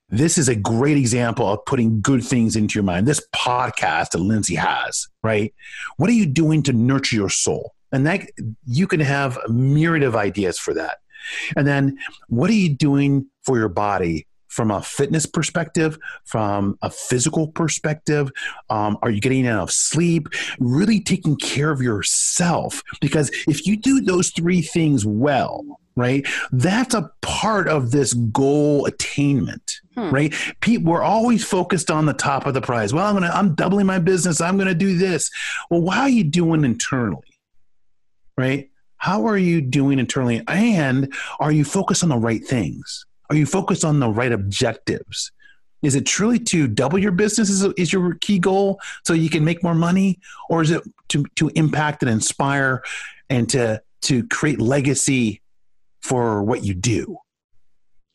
This 0.08 0.38
is 0.38 0.48
a 0.48 0.54
great 0.54 0.96
example 0.96 1.46
of 1.46 1.62
putting 1.66 2.00
good 2.00 2.24
things 2.24 2.56
into 2.56 2.78
your 2.78 2.84
mind. 2.84 3.06
This 3.06 3.26
podcast 3.36 4.12
that 4.12 4.20
Lindsay 4.20 4.54
has, 4.54 5.06
right? 5.22 5.52
What 5.98 6.08
are 6.08 6.14
you 6.14 6.24
doing 6.24 6.62
to 6.62 6.72
nurture 6.72 7.16
your 7.16 7.28
soul? 7.28 7.74
And 7.92 8.06
that 8.06 8.22
you 8.66 8.86
can 8.86 9.00
have 9.00 9.36
a 9.46 9.52
myriad 9.52 10.02
of 10.02 10.16
ideas 10.16 10.58
for 10.58 10.72
that. 10.72 10.98
And 11.58 11.66
then 11.66 11.98
what 12.28 12.48
are 12.48 12.54
you 12.54 12.74
doing 12.74 13.26
for 13.44 13.58
your 13.58 13.68
body 13.68 14.26
from 14.56 14.70
a 14.70 14.80
fitness 14.80 15.26
perspective, 15.26 15.98
from 16.24 16.78
a 16.80 16.88
physical 16.88 17.48
perspective? 17.48 18.32
Um, 18.70 18.96
are 19.02 19.10
you 19.10 19.20
getting 19.20 19.44
enough 19.44 19.70
sleep? 19.70 20.28
Really 20.58 20.98
taking 20.98 21.36
care 21.36 21.70
of 21.70 21.82
yourself. 21.82 22.82
Because 23.02 23.30
if 23.46 23.66
you 23.66 23.76
do 23.76 24.00
those 24.00 24.30
three 24.30 24.62
things 24.62 25.04
well, 25.04 25.62
right, 25.94 26.26
that's 26.52 26.94
a 26.94 27.10
part 27.20 27.68
of 27.68 27.90
this 27.90 28.14
goal 28.14 28.86
attainment. 28.86 29.80
Hmm. 29.94 30.10
Right, 30.10 30.34
people 30.60 30.92
we're 30.92 31.02
always 31.02 31.44
focused 31.44 31.90
on 31.90 32.06
the 32.06 32.12
top 32.14 32.46
of 32.46 32.54
the 32.54 32.60
prize. 32.60 32.92
Well, 32.92 33.06
I'm 33.06 33.14
gonna, 33.14 33.30
I'm 33.32 33.54
doubling 33.54 33.86
my 33.86 33.98
business. 33.98 34.40
I'm 34.40 34.58
gonna 34.58 34.74
do 34.74 34.96
this. 34.96 35.30
Well, 35.70 35.88
how 35.90 36.02
are 36.02 36.08
you 36.08 36.24
doing 36.24 36.64
internally? 36.64 37.38
Right, 38.36 38.70
how 38.98 39.26
are 39.26 39.38
you 39.38 39.62
doing 39.62 39.98
internally, 39.98 40.42
and 40.48 41.14
are 41.40 41.52
you 41.52 41.64
focused 41.64 42.02
on 42.02 42.10
the 42.10 42.18
right 42.18 42.44
things? 42.44 43.06
Are 43.30 43.36
you 43.36 43.46
focused 43.46 43.84
on 43.84 44.00
the 44.00 44.08
right 44.08 44.32
objectives? 44.32 45.32
Is 45.82 45.94
it 45.94 46.06
truly 46.06 46.38
to 46.38 46.66
double 46.66 46.98
your 46.98 47.12
business 47.12 47.48
is, 47.50 47.62
is 47.76 47.92
your 47.92 48.14
key 48.14 48.38
goal 48.38 48.80
so 49.04 49.12
you 49.12 49.28
can 49.30 49.44
make 49.44 49.62
more 49.62 49.74
money, 49.74 50.18
or 50.48 50.62
is 50.62 50.70
it 50.70 50.82
to 51.08 51.24
to 51.36 51.48
impact 51.54 52.02
and 52.02 52.10
inspire 52.10 52.82
and 53.28 53.48
to 53.50 53.82
to 54.02 54.26
create 54.28 54.60
legacy 54.60 55.42
for 56.02 56.42
what 56.42 56.64
you 56.64 56.74
do? 56.74 57.18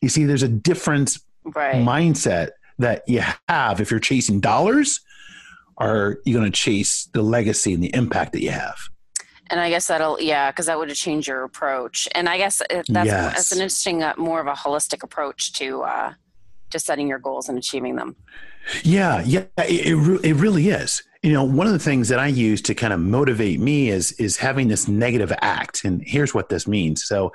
You 0.00 0.08
see, 0.08 0.24
there's 0.24 0.42
a 0.42 0.48
difference 0.48 1.20
Right. 1.44 1.74
mindset 1.74 2.50
that 2.78 3.02
you 3.08 3.20
have 3.48 3.80
if 3.80 3.90
you're 3.90 3.98
chasing 4.00 4.38
dollars, 4.40 5.00
Are 5.76 6.18
you're 6.24 6.38
going 6.40 6.50
to 6.50 6.56
chase 6.56 7.08
the 7.12 7.22
legacy 7.22 7.74
and 7.74 7.82
the 7.82 7.92
impact 7.94 8.32
that 8.32 8.42
you 8.42 8.50
have. 8.50 8.76
And 9.50 9.60
I 9.60 9.68
guess 9.70 9.86
that'll, 9.88 10.20
yeah, 10.20 10.50
because 10.50 10.66
that 10.66 10.78
would 10.78 10.88
have 10.88 10.96
changed 10.96 11.28
your 11.28 11.44
approach. 11.44 12.08
And 12.14 12.28
I 12.28 12.38
guess 12.38 12.62
it- 12.70 12.86
that's, 12.88 13.06
Yes. 13.06 13.34
that's 13.34 13.52
an 13.52 13.58
interesting, 13.58 14.02
uh, 14.02 14.14
more 14.16 14.40
of 14.40 14.46
a 14.46 14.52
holistic 14.54 15.02
approach 15.02 15.52
to 15.54 15.82
uh, 15.82 16.12
to 16.70 16.78
setting 16.78 17.06
your 17.06 17.18
goals 17.18 17.50
and 17.50 17.58
achieving 17.58 17.96
them. 17.96 18.16
Yeah, 18.82 19.22
yeah, 19.26 19.44
it, 19.58 19.86
it, 19.88 19.94
re- 19.96 20.20
it 20.22 20.36
really 20.36 20.68
is. 20.70 21.02
You 21.22 21.32
know, 21.32 21.44
one 21.44 21.66
of 21.66 21.72
the 21.74 21.78
things 21.78 22.08
that 22.08 22.18
I 22.18 22.28
use 22.28 22.62
to 22.62 22.74
kind 22.74 22.92
of 22.92 22.98
motivate 22.98 23.60
me 23.60 23.90
is 23.90 24.12
is 24.12 24.36
having 24.38 24.68
this 24.68 24.88
negative 24.88 25.32
act, 25.42 25.84
and 25.84 26.02
here's 26.04 26.32
what 26.34 26.48
this 26.48 26.66
means. 26.66 27.04
So, 27.04 27.30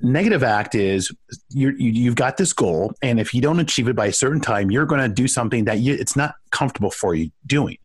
negative 0.00 0.42
act 0.42 0.74
is 0.74 1.12
you're, 1.50 1.72
you 1.72 1.90
you've 1.90 2.14
got 2.14 2.36
this 2.36 2.52
goal, 2.52 2.92
and 3.02 3.18
if 3.18 3.34
you 3.34 3.42
don't 3.42 3.58
achieve 3.60 3.88
it 3.88 3.96
by 3.96 4.06
a 4.06 4.12
certain 4.12 4.40
time, 4.40 4.70
you're 4.70 4.86
going 4.86 5.00
to 5.02 5.08
do 5.08 5.26
something 5.26 5.64
that 5.64 5.80
you, 5.80 5.94
it's 5.94 6.16
not 6.16 6.36
comfortable 6.52 6.90
for 6.90 7.14
you 7.14 7.30
doing. 7.46 7.76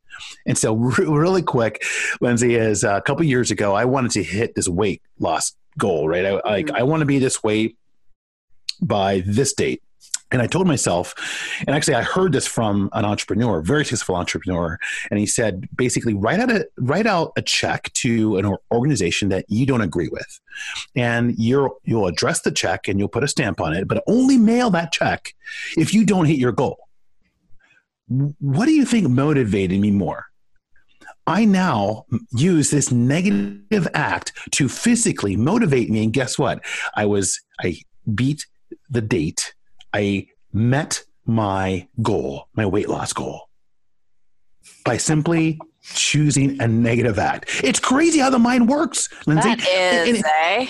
And 0.46 0.58
so, 0.58 0.76
re- 0.76 1.06
really 1.06 1.42
quick, 1.42 1.84
Lindsay, 2.22 2.56
is 2.56 2.84
uh, 2.84 2.96
a 2.96 3.02
couple 3.02 3.24
years 3.24 3.52
ago, 3.52 3.74
I 3.76 3.86
wanted 3.86 4.12
to 4.12 4.24
hit 4.24 4.56
this 4.56 4.68
weight 4.68 5.02
loss 5.20 5.56
goal. 5.78 6.08
Right, 6.08 6.26
I, 6.26 6.32
like 6.46 6.68
Mhm. 6.68 6.80
I 6.80 6.84
want 6.84 7.02
to 7.02 7.06
be 7.06 7.20
this 7.20 7.44
weight 7.44 7.78
by 8.82 9.24
this 9.26 9.54
date. 9.54 9.82
And 10.32 10.42
I 10.42 10.48
told 10.48 10.66
myself, 10.66 11.14
and 11.60 11.76
actually 11.76 11.94
I 11.94 12.02
heard 12.02 12.34
this 12.34 12.48
from 12.48 12.90
an 12.94 13.06
entrepreneur, 13.06 13.62
very 13.62 13.86
successful 13.86 14.16
entrepreneur, 14.16 14.80
and 15.12 15.20
he 15.20 15.28
said 15.28 15.70
basically 15.76 16.16
write 16.16 16.40
out 16.40 16.52
a 16.52 16.68
write 16.78 17.06
out 17.06 17.34
a 17.38 17.44
check 17.44 17.94
to 17.94 18.38
an 18.38 18.56
organization 18.72 19.30
that 19.30 19.46
you 19.48 19.68
don't 19.68 19.82
agree 19.82 20.08
with, 20.08 20.40
and 20.96 21.38
you'll 21.38 21.78
you'll 21.84 22.08
address 22.08 22.42
the 22.42 22.52
check 22.52 22.88
and 22.88 22.98
you'll 22.98 23.10
put 23.10 23.24
a 23.24 23.28
stamp 23.28 23.62
on 23.62 23.74
it, 23.74 23.88
but 23.88 24.04
only 24.08 24.38
mail 24.38 24.72
that 24.72 24.92
check 24.92 25.36
if 25.78 25.94
you 25.94 26.04
don't 26.04 26.26
hit 26.26 26.40
your 26.40 26.52
goal. 26.52 26.78
What 28.08 28.66
do 28.66 28.72
you 28.72 28.86
think 28.86 29.10
motivated 29.10 29.80
me 29.80 29.92
more? 29.92 30.26
I 31.26 31.46
now 31.46 32.06
use 32.36 32.70
this 32.70 32.92
negative 32.92 33.88
act 33.94 34.34
to 34.52 34.68
physically 34.68 35.36
motivate 35.38 35.90
me, 35.90 36.04
and 36.04 36.12
guess 36.14 36.38
what? 36.38 36.60
I 36.96 37.06
was 37.06 37.40
I 37.62 37.78
beat 38.14 38.46
the 38.90 39.02
date. 39.02 39.54
I 39.94 40.28
met 40.52 41.04
my 41.26 41.88
goal, 42.02 42.50
my 42.56 42.66
weight 42.66 42.90
loss 42.90 43.14
goal, 43.14 43.50
by 44.84 44.98
simply 44.98 45.60
choosing 45.82 46.62
a 46.62 46.68
negative 46.68 47.18
act. 47.20 47.62
It's 47.64 47.80
crazy 47.80 48.20
how 48.20 48.30
the 48.30 48.40
mind 48.40 48.68
works, 48.68 49.08
Lindsay. 49.26 49.50
That 49.56 49.60
is, 50.08 50.18
And- 50.18 50.26
eh? 50.26 50.68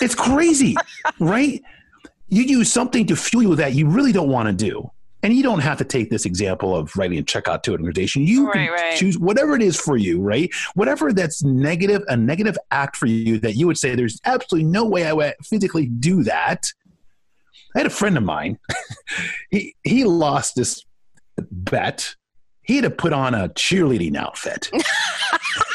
it's 0.00 0.14
crazy, 0.14 0.76
right? 1.18 1.60
You 2.28 2.42
use 2.42 2.72
something 2.72 3.06
to 3.06 3.16
fuel 3.16 3.42
you 3.42 3.54
that 3.56 3.74
you 3.74 3.88
really 3.88 4.12
don't 4.12 4.28
want 4.28 4.46
to 4.48 4.52
do. 4.52 4.90
And 5.26 5.34
you 5.34 5.42
don't 5.42 5.58
have 5.58 5.76
to 5.78 5.84
take 5.84 6.08
this 6.08 6.24
example 6.24 6.76
of 6.76 6.94
writing 6.94 7.18
a 7.18 7.22
check 7.24 7.48
out 7.48 7.64
to 7.64 7.72
an 7.74 7.80
organization. 7.80 8.22
You 8.22 8.46
Right, 8.46 8.68
can 8.68 8.70
right. 8.70 8.96
choose 8.96 9.18
whatever 9.18 9.56
it 9.56 9.60
is 9.60 9.74
for 9.76 9.96
you, 9.96 10.20
right? 10.20 10.48
Whatever 10.74 11.12
that's 11.12 11.42
negative, 11.42 12.04
a 12.06 12.16
negative 12.16 12.56
act 12.70 12.94
for 12.94 13.06
you 13.06 13.40
that 13.40 13.56
you 13.56 13.66
would 13.66 13.76
say, 13.76 13.96
there's 13.96 14.20
absolutely 14.24 14.70
no 14.70 14.84
way 14.84 15.04
I 15.04 15.12
would 15.12 15.34
physically 15.42 15.86
do 15.86 16.22
that. 16.22 16.68
I 17.74 17.80
had 17.80 17.88
a 17.88 17.90
friend 17.90 18.16
of 18.16 18.22
mine. 18.22 18.60
he 19.50 19.74
he 19.82 20.04
lost 20.04 20.54
this 20.54 20.84
bet. 21.50 22.14
He 22.62 22.76
had 22.76 22.84
to 22.84 22.90
put 22.90 23.12
on 23.12 23.34
a 23.34 23.48
cheerleading 23.48 24.14
outfit. 24.16 24.70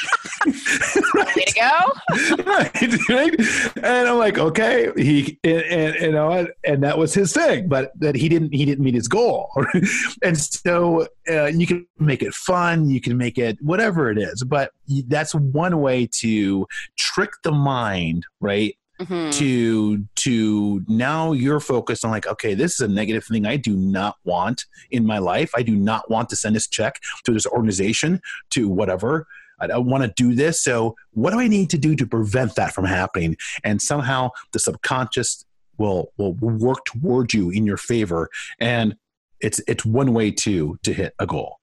Way 1.13 1.43
to 1.45 1.53
go. 1.55 2.43
right, 2.45 3.09
right? 3.09 3.39
And 3.83 4.01
and 4.01 4.09
I'm 4.09 4.17
like, 4.17 4.39
okay, 4.39 4.91
he, 4.97 5.39
and, 5.43 5.61
and, 5.61 5.95
you 6.01 6.11
know, 6.11 6.47
and 6.63 6.83
that 6.83 6.97
was 6.97 7.13
his 7.13 7.33
thing, 7.33 7.67
but 7.67 7.91
that 7.99 8.15
he 8.15 8.27
didn't, 8.27 8.51
he 8.51 8.65
didn't 8.65 8.83
meet 8.83 8.95
his 8.95 9.07
goal. 9.07 9.51
and 10.23 10.37
so 10.37 11.07
uh, 11.29 11.45
you 11.45 11.67
can 11.67 11.85
make 11.99 12.23
it 12.23 12.33
fun, 12.33 12.89
you 12.89 12.99
can 12.99 13.15
make 13.15 13.37
it 13.37 13.57
whatever 13.61 14.09
it 14.09 14.17
is, 14.17 14.43
but 14.43 14.71
that's 15.07 15.35
one 15.35 15.81
way 15.81 16.09
to 16.19 16.65
trick 16.97 17.31
the 17.43 17.51
mind, 17.51 18.25
right? 18.39 18.75
Mm-hmm. 18.99 19.31
to 19.31 20.05
to 20.13 20.85
now 20.87 21.31
you're 21.31 21.59
focused 21.59 22.05
on 22.05 22.11
like 22.11 22.27
okay 22.27 22.53
this 22.53 22.73
is 22.73 22.81
a 22.81 22.87
negative 22.87 23.23
thing 23.23 23.47
i 23.47 23.57
do 23.57 23.75
not 23.75 24.17
want 24.25 24.65
in 24.91 25.07
my 25.07 25.17
life 25.17 25.49
i 25.55 25.63
do 25.63 25.75
not 25.75 26.07
want 26.11 26.29
to 26.29 26.35
send 26.35 26.55
this 26.55 26.67
check 26.67 26.99
to 27.23 27.33
this 27.33 27.47
organization 27.47 28.21
to 28.51 28.69
whatever 28.69 29.25
I 29.61 29.67
don't 29.67 29.85
want 29.85 30.03
to 30.03 30.11
do 30.15 30.35
this. 30.35 30.61
So, 30.61 30.95
what 31.11 31.31
do 31.31 31.39
I 31.39 31.47
need 31.47 31.69
to 31.69 31.77
do 31.77 31.95
to 31.95 32.05
prevent 32.05 32.55
that 32.55 32.73
from 32.73 32.85
happening? 32.85 33.37
And 33.63 33.81
somehow 33.81 34.31
the 34.51 34.59
subconscious 34.59 35.45
will 35.77 36.11
will 36.17 36.33
work 36.33 36.85
towards 36.85 37.33
you 37.33 37.49
in 37.49 37.65
your 37.65 37.77
favor, 37.77 38.29
and 38.59 38.95
it's 39.39 39.61
it's 39.67 39.85
one 39.85 40.13
way 40.13 40.31
to 40.31 40.77
to 40.83 40.93
hit 40.93 41.13
a 41.19 41.27
goal. 41.27 41.59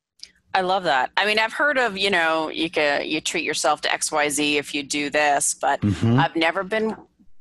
I 0.55 0.63
love 0.63 0.85
that. 0.85 1.11
I 1.17 1.27
mean, 1.27 1.39
I've 1.39 1.53
heard 1.53 1.79
of 1.79 1.99
you 1.99 2.11
know 2.11 2.49
you 2.49 2.71
can 2.71 3.07
you 3.07 3.21
treat 3.21 3.45
yourself 3.45 3.81
to 3.83 3.93
X 3.93 4.11
Y 4.13 4.29
Z 4.29 4.59
if 4.59 4.75
you 4.75 4.83
do 4.83 5.11
this, 5.11 5.55
but 5.55 5.81
mm-hmm. 5.81 6.19
I've 6.19 6.37
never 6.37 6.63
been 6.63 6.97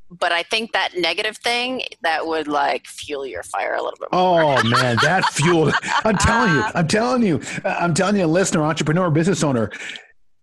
but 0.10 0.32
I 0.32 0.44
think 0.44 0.72
that 0.72 0.92
negative 0.98 1.38
thing 1.38 1.82
that 2.02 2.26
would 2.26 2.48
like 2.48 2.88
fuel 2.88 3.26
your 3.26 3.44
fire 3.44 3.74
a 3.74 3.84
little 3.84 3.98
bit 4.00 4.10
more. 4.12 4.42
Oh 4.42 4.64
man, 4.64 4.98
that 5.02 5.26
fueled. 5.26 5.74
I'm 6.06 6.18
telling 6.18 6.54
you, 6.54 6.64
I'm 6.76 6.88
telling 6.88 7.24
you, 7.24 7.42
I'm 7.66 7.94
telling 7.94 8.16
you, 8.16 8.26
a 8.26 8.28
listener, 8.28 8.64
entrepreneur, 8.64 9.10
business 9.10 9.44
owner, 9.44 9.72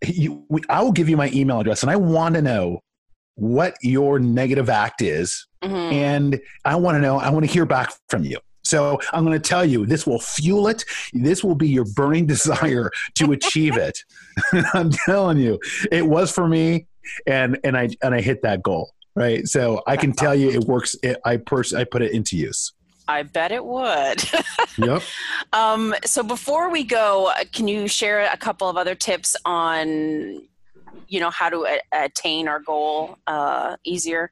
you, 0.09 0.45
we, 0.49 0.61
I 0.69 0.83
will 0.83 0.93
give 0.93 1.09
you 1.09 1.17
my 1.17 1.31
email 1.33 1.61
address, 1.61 1.83
and 1.83 1.91
I 1.91 1.97
want 1.97 2.35
to 2.35 2.43
know 2.43 2.81
what 3.37 3.75
your 3.83 4.19
negative 4.19 4.71
act 4.71 5.03
is, 5.03 5.47
mm-hmm. 5.63 5.75
and 5.75 6.41
I 6.65 6.77
want 6.77 6.97
to 6.97 7.01
know. 7.01 7.19
I 7.19 7.31
want 7.31 7.45
to 7.45 7.51
hear 7.51 7.67
back 7.67 7.93
from 8.09 8.25
you. 8.25 8.39
So 8.65 8.99
I'm 9.13 9.25
going 9.25 9.41
to 9.41 9.49
tell 9.49 9.65
you, 9.65 9.87
this 9.87 10.07
will 10.07 10.19
fuel 10.19 10.69
it. 10.69 10.85
This 11.13 11.45
will 11.45 11.55
be 11.55 11.69
your 11.69 11.85
burning 11.85 12.27
desire 12.35 12.91
to 13.17 13.33
achieve 13.33 13.77
it. 13.77 13.99
I'm 14.75 14.91
telling 14.91 15.39
you, 15.39 15.59
it 15.93 16.07
was 16.07 16.33
for 16.33 16.49
me, 16.49 16.87
and 17.27 17.59
and 17.65 17.77
I 17.77 17.91
and 18.03 18.15
I 18.15 18.21
hit 18.21 18.43
that 18.43 18.63
goal. 18.63 18.93
Right. 19.17 19.47
So 19.47 19.81
I 19.87 19.97
can 19.97 20.13
tell 20.13 20.35
you, 20.35 20.51
it 20.51 20.65
works. 20.65 20.97
It, 21.03 21.21
I 21.25 21.37
pers- 21.37 21.73
I 21.73 21.85
put 21.85 22.03
it 22.03 22.11
into 22.11 22.37
use. 22.37 22.73
I 23.07 23.23
bet 23.23 23.53
it 23.53 23.65
would. 23.65 24.23
yep. 24.79 25.03
Um, 25.53 25.95
so 26.05 26.23
before 26.23 26.71
we 26.71 26.85
go, 26.85 27.33
can 27.53 27.69
you 27.69 27.89
share 27.89 28.29
a 28.33 28.37
couple 28.37 28.69
of 28.69 28.77
other 28.77 28.95
tips 28.95 29.37
on, 29.45 30.43
you 31.09 31.21
know, 31.21 31.31
how 31.31 31.51
to 31.51 31.67
a- 31.67 32.05
attain 32.05 32.49
our 32.49 32.61
goal 32.61 33.19
uh, 33.27 33.77
easier? 33.85 34.31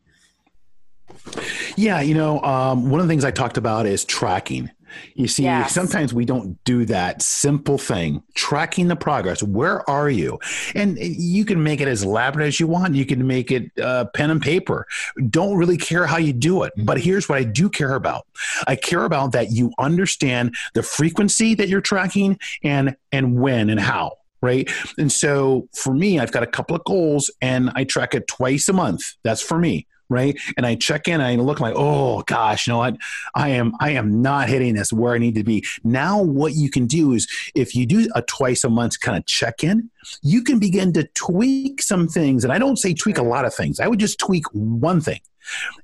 Yeah, 1.76 2.00
you 2.00 2.14
know, 2.14 2.40
um, 2.40 2.90
one 2.90 3.00
of 3.00 3.06
the 3.06 3.10
things 3.10 3.24
I 3.24 3.30
talked 3.30 3.58
about 3.58 3.86
is 3.86 4.04
tracking. 4.04 4.70
You 5.14 5.28
see, 5.28 5.44
yes. 5.44 5.72
sometimes 5.72 6.14
we 6.14 6.24
don't 6.24 6.62
do 6.64 6.84
that 6.86 7.22
simple 7.22 7.78
thing, 7.78 8.22
tracking 8.34 8.88
the 8.88 8.96
progress. 8.96 9.42
Where 9.42 9.88
are 9.88 10.10
you? 10.10 10.38
And 10.74 10.98
you 10.98 11.44
can 11.44 11.62
make 11.62 11.80
it 11.80 11.88
as 11.88 12.02
elaborate 12.02 12.46
as 12.46 12.60
you 12.60 12.66
want. 12.66 12.94
You 12.94 13.06
can 13.06 13.26
make 13.26 13.50
it 13.50 13.70
uh, 13.78 14.06
pen 14.06 14.30
and 14.30 14.40
paper. 14.40 14.86
Don't 15.30 15.56
really 15.56 15.76
care 15.76 16.06
how 16.06 16.18
you 16.18 16.32
do 16.32 16.62
it. 16.62 16.72
But 16.76 17.00
here's 17.00 17.28
what 17.28 17.38
I 17.38 17.44
do 17.44 17.68
care 17.68 17.94
about 17.94 18.26
I 18.66 18.76
care 18.76 19.04
about 19.04 19.32
that 19.32 19.50
you 19.52 19.72
understand 19.78 20.54
the 20.74 20.82
frequency 20.82 21.54
that 21.54 21.68
you're 21.68 21.80
tracking 21.80 22.38
and, 22.62 22.96
and 23.10 23.40
when 23.40 23.70
and 23.70 23.80
how 23.80 24.18
right? 24.44 24.68
And 24.98 25.12
so 25.12 25.68
for 25.72 25.94
me, 25.94 26.18
I've 26.18 26.32
got 26.32 26.42
a 26.42 26.48
couple 26.48 26.74
of 26.74 26.82
goals 26.82 27.30
and 27.40 27.70
I 27.76 27.84
track 27.84 28.12
it 28.12 28.26
twice 28.26 28.68
a 28.68 28.72
month. 28.72 29.02
That's 29.22 29.40
for 29.40 29.56
me 29.56 29.86
right? 30.12 30.38
And 30.56 30.66
I 30.66 30.74
check 30.74 31.08
in 31.08 31.20
I 31.20 31.36
look 31.36 31.60
like, 31.60 31.74
oh 31.76 32.22
gosh, 32.22 32.66
you 32.66 32.72
know 32.72 32.78
what? 32.78 32.96
I 33.34 33.50
am 33.50 33.72
I 33.80 33.90
am 33.90 34.22
not 34.22 34.48
hitting 34.48 34.74
this 34.74 34.92
where 34.92 35.14
I 35.14 35.18
need 35.18 35.34
to 35.36 35.44
be. 35.44 35.64
Now 35.82 36.22
what 36.22 36.54
you 36.54 36.70
can 36.70 36.86
do 36.86 37.12
is 37.12 37.28
if 37.54 37.74
you 37.74 37.86
do 37.86 38.08
a 38.14 38.22
twice 38.22 38.64
a 38.64 38.70
month 38.70 39.00
kind 39.00 39.16
of 39.16 39.26
check 39.26 39.64
in, 39.64 39.90
you 40.22 40.42
can 40.42 40.58
begin 40.58 40.92
to 40.94 41.04
tweak 41.14 41.82
some 41.82 42.08
things. 42.08 42.44
And 42.44 42.52
I 42.52 42.58
don't 42.58 42.76
say 42.76 42.94
tweak 42.94 43.18
a 43.18 43.22
lot 43.22 43.44
of 43.44 43.54
things. 43.54 43.80
I 43.80 43.88
would 43.88 43.98
just 43.98 44.18
tweak 44.18 44.44
one 44.52 45.00
thing 45.00 45.20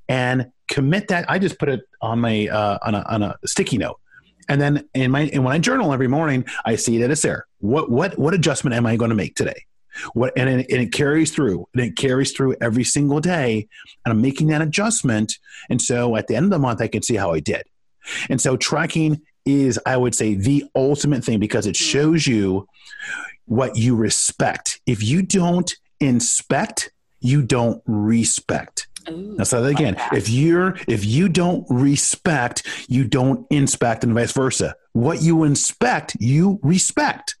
and 0.07 0.51
commit 0.67 1.07
that. 1.09 1.29
I 1.29 1.39
just 1.39 1.59
put 1.59 1.69
it 1.69 1.81
on 2.01 2.19
my 2.19 2.47
uh, 2.47 2.77
on 2.85 2.95
a 2.95 3.01
on 3.09 3.23
a 3.23 3.35
sticky 3.45 3.77
note. 3.77 3.99
And 4.47 4.59
then 4.59 4.89
in 4.95 5.11
my 5.11 5.29
and 5.33 5.43
when 5.43 5.53
I 5.53 5.59
journal 5.59 5.93
every 5.93 6.07
morning, 6.07 6.45
I 6.65 6.75
see 6.75 6.97
that 6.99 7.11
it's 7.11 7.21
there. 7.21 7.47
What 7.59 7.89
what 7.91 8.17
what 8.17 8.33
adjustment 8.33 8.75
am 8.75 8.85
I 8.85 8.95
going 8.95 9.09
to 9.09 9.15
make 9.15 9.35
today? 9.35 9.65
What 10.13 10.33
and 10.37 10.49
it, 10.49 10.71
and 10.71 10.81
it 10.81 10.91
carries 10.91 11.31
through, 11.31 11.67
and 11.73 11.83
it 11.83 11.95
carries 11.95 12.31
through 12.31 12.55
every 12.61 12.83
single 12.83 13.19
day. 13.19 13.67
And 14.05 14.13
I'm 14.13 14.21
making 14.21 14.47
that 14.47 14.61
adjustment, 14.61 15.37
and 15.69 15.81
so 15.81 16.15
at 16.15 16.27
the 16.27 16.35
end 16.35 16.45
of 16.45 16.51
the 16.51 16.59
month, 16.59 16.81
I 16.81 16.87
can 16.87 17.01
see 17.01 17.15
how 17.15 17.33
I 17.33 17.39
did. 17.39 17.63
And 18.29 18.41
so 18.41 18.57
tracking 18.57 19.21
is, 19.45 19.79
I 19.85 19.97
would 19.97 20.15
say, 20.15 20.35
the 20.35 20.65
ultimate 20.75 21.23
thing 21.23 21.39
because 21.39 21.65
it 21.65 21.75
mm-hmm. 21.75 21.85
shows 21.85 22.27
you 22.27 22.67
what 23.45 23.77
you 23.77 23.95
respect. 23.95 24.79
If 24.85 25.03
you 25.03 25.21
don't 25.21 25.73
inspect, 25.99 26.91
you 27.19 27.41
don't 27.41 27.81
respect. 27.85 28.87
Ooh, 29.09 29.35
now 29.37 29.43
say 29.43 29.61
that 29.61 29.67
again. 29.67 29.95
Like 29.95 30.11
that. 30.11 30.17
If 30.17 30.29
you're 30.29 30.77
if 30.87 31.05
you 31.05 31.29
don't 31.29 31.65
respect, 31.69 32.67
you 32.87 33.05
don't 33.05 33.45
inspect, 33.49 34.03
and 34.03 34.13
vice 34.13 34.31
versa. 34.31 34.75
What 34.93 35.21
you 35.21 35.43
inspect, 35.43 36.15
you 36.19 36.59
respect. 36.61 37.35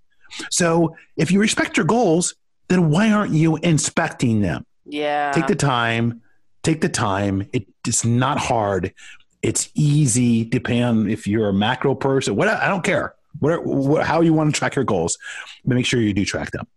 So 0.51 0.95
if 1.17 1.31
you 1.31 1.39
respect 1.39 1.77
your 1.77 1.85
goals, 1.85 2.35
then 2.69 2.89
why 2.89 3.11
aren't 3.11 3.33
you 3.33 3.57
inspecting 3.57 4.41
them? 4.41 4.65
Yeah. 4.85 5.31
Take 5.31 5.47
the 5.47 5.55
time. 5.55 6.21
Take 6.63 6.81
the 6.81 6.89
time. 6.89 7.47
It, 7.51 7.67
it's 7.85 8.05
not 8.05 8.37
hard. 8.37 8.93
It's 9.41 9.69
easy. 9.75 10.45
Depending 10.45 10.83
on 10.83 11.09
if 11.09 11.27
you're 11.27 11.49
a 11.49 11.53
macro 11.53 11.95
person. 11.95 12.35
What 12.35 12.47
I 12.47 12.67
don't 12.67 12.83
care. 12.83 13.15
What, 13.39 13.65
what, 13.65 14.05
how 14.05 14.21
you 14.21 14.33
want 14.33 14.53
to 14.53 14.57
track 14.57 14.75
your 14.75 14.85
goals, 14.85 15.17
but 15.63 15.75
make 15.75 15.85
sure 15.85 16.01
you 16.01 16.13
do 16.13 16.25
track 16.25 16.51
them. 16.51 16.67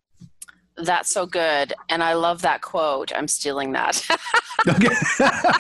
That's 0.76 1.10
so 1.10 1.26
good. 1.26 1.74
And 1.90 2.02
I 2.02 2.14
love 2.14 2.42
that 2.42 2.62
quote. 2.62 3.12
I'm 3.14 3.28
stealing 3.28 3.72
that. 3.72 4.02
I 4.66 5.52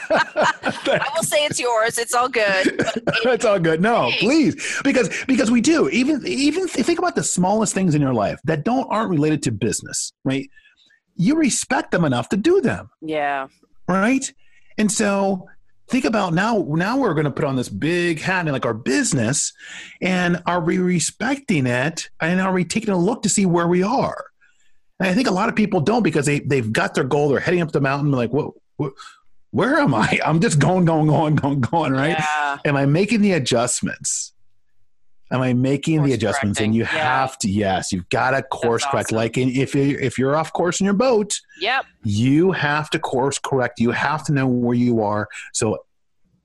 will 1.14 1.22
say 1.22 1.44
it's 1.44 1.60
yours. 1.60 1.98
It's 1.98 2.14
all 2.14 2.28
good. 2.28 2.66
it's 3.24 3.44
all 3.44 3.58
good. 3.58 3.82
No, 3.82 4.10
please. 4.18 4.80
Because 4.82 5.10
because 5.26 5.50
we 5.50 5.60
do. 5.60 5.88
Even 5.90 6.26
even 6.26 6.66
think 6.66 6.98
about 6.98 7.14
the 7.14 7.22
smallest 7.22 7.74
things 7.74 7.94
in 7.94 8.00
your 8.00 8.14
life 8.14 8.40
that 8.44 8.64
don't 8.64 8.86
aren't 8.90 9.10
related 9.10 9.42
to 9.44 9.52
business, 9.52 10.12
right? 10.24 10.48
You 11.16 11.36
respect 11.36 11.90
them 11.90 12.04
enough 12.04 12.30
to 12.30 12.38
do 12.38 12.62
them. 12.62 12.88
Yeah. 13.02 13.48
Right? 13.86 14.32
And 14.78 14.90
so 14.90 15.46
think 15.88 16.06
about 16.06 16.32
now 16.32 16.64
now 16.70 16.96
we're 16.96 17.12
going 17.12 17.24
to 17.24 17.30
put 17.30 17.44
on 17.44 17.56
this 17.56 17.68
big 17.68 18.18
hat 18.18 18.46
in 18.46 18.52
like 18.52 18.64
our 18.64 18.72
business 18.72 19.52
and 20.00 20.42
are 20.46 20.60
we 20.60 20.78
respecting 20.78 21.66
it 21.66 22.08
and 22.20 22.40
are 22.40 22.52
we 22.52 22.64
taking 22.64 22.90
a 22.90 22.96
look 22.96 23.22
to 23.22 23.28
see 23.28 23.44
where 23.44 23.68
we 23.68 23.82
are 23.82 24.31
and 25.02 25.10
I 25.10 25.14
think 25.14 25.26
a 25.26 25.32
lot 25.32 25.48
of 25.48 25.56
people 25.56 25.80
don't 25.80 26.04
because 26.04 26.26
they 26.26 26.38
they've 26.38 26.72
got 26.72 26.94
their 26.94 27.02
goal. 27.02 27.28
They're 27.28 27.40
heading 27.40 27.60
up 27.60 27.72
the 27.72 27.80
mountain. 27.80 28.12
Like, 28.12 28.32
what, 28.32 28.54
what 28.76 28.92
where 29.50 29.80
am 29.80 29.94
I? 29.94 30.20
I'm 30.24 30.38
just 30.38 30.60
going, 30.60 30.84
going, 30.84 31.08
going, 31.08 31.34
going, 31.34 31.60
going. 31.60 31.92
Right? 31.92 32.16
Yeah. 32.16 32.58
Am 32.64 32.76
I 32.76 32.86
making 32.86 33.20
the 33.20 33.32
adjustments? 33.32 34.32
Am 35.32 35.40
I 35.40 35.54
making 35.54 35.98
course 35.98 36.08
the 36.08 36.14
adjustments? 36.14 36.58
Correcting. 36.58 36.66
And 36.66 36.74
you 36.76 36.82
yeah. 36.82 37.20
have 37.20 37.36
to, 37.38 37.50
yes, 37.50 37.90
you've 37.90 38.08
got 38.10 38.30
to 38.30 38.44
course 38.44 38.86
correct. 38.86 39.10
Like 39.10 39.36
in, 39.36 39.48
if 39.48 39.74
you 39.74 39.98
if 40.00 40.18
you're 40.18 40.36
off 40.36 40.52
course 40.52 40.78
in 40.78 40.84
your 40.84 40.94
boat, 40.94 41.40
yep, 41.58 41.84
you 42.04 42.52
have 42.52 42.88
to 42.90 43.00
course 43.00 43.38
correct. 43.38 43.80
You 43.80 43.90
have 43.90 44.24
to 44.26 44.32
know 44.32 44.46
where 44.46 44.76
you 44.76 45.02
are. 45.02 45.28
So 45.52 45.84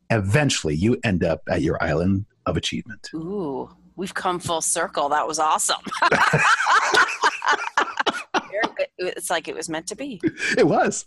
eventually, 0.10 0.74
you 0.74 0.98
end 1.04 1.24
up 1.24 1.44
at 1.48 1.62
your 1.62 1.82
island 1.84 2.26
of 2.48 2.58
achievement. 2.58 3.08
Ooh, 3.14 3.70
we've 3.96 4.16
come 4.16 4.40
full 4.40 4.62
circle. 4.62 5.10
That 5.10 5.28
was 5.28 5.38
awesome. 5.38 5.84
it's 8.98 9.30
like 9.30 9.48
it 9.48 9.56
was 9.56 9.70
meant 9.70 9.88
to 9.88 9.96
be. 9.96 10.22
It 10.58 10.68
was. 10.68 11.06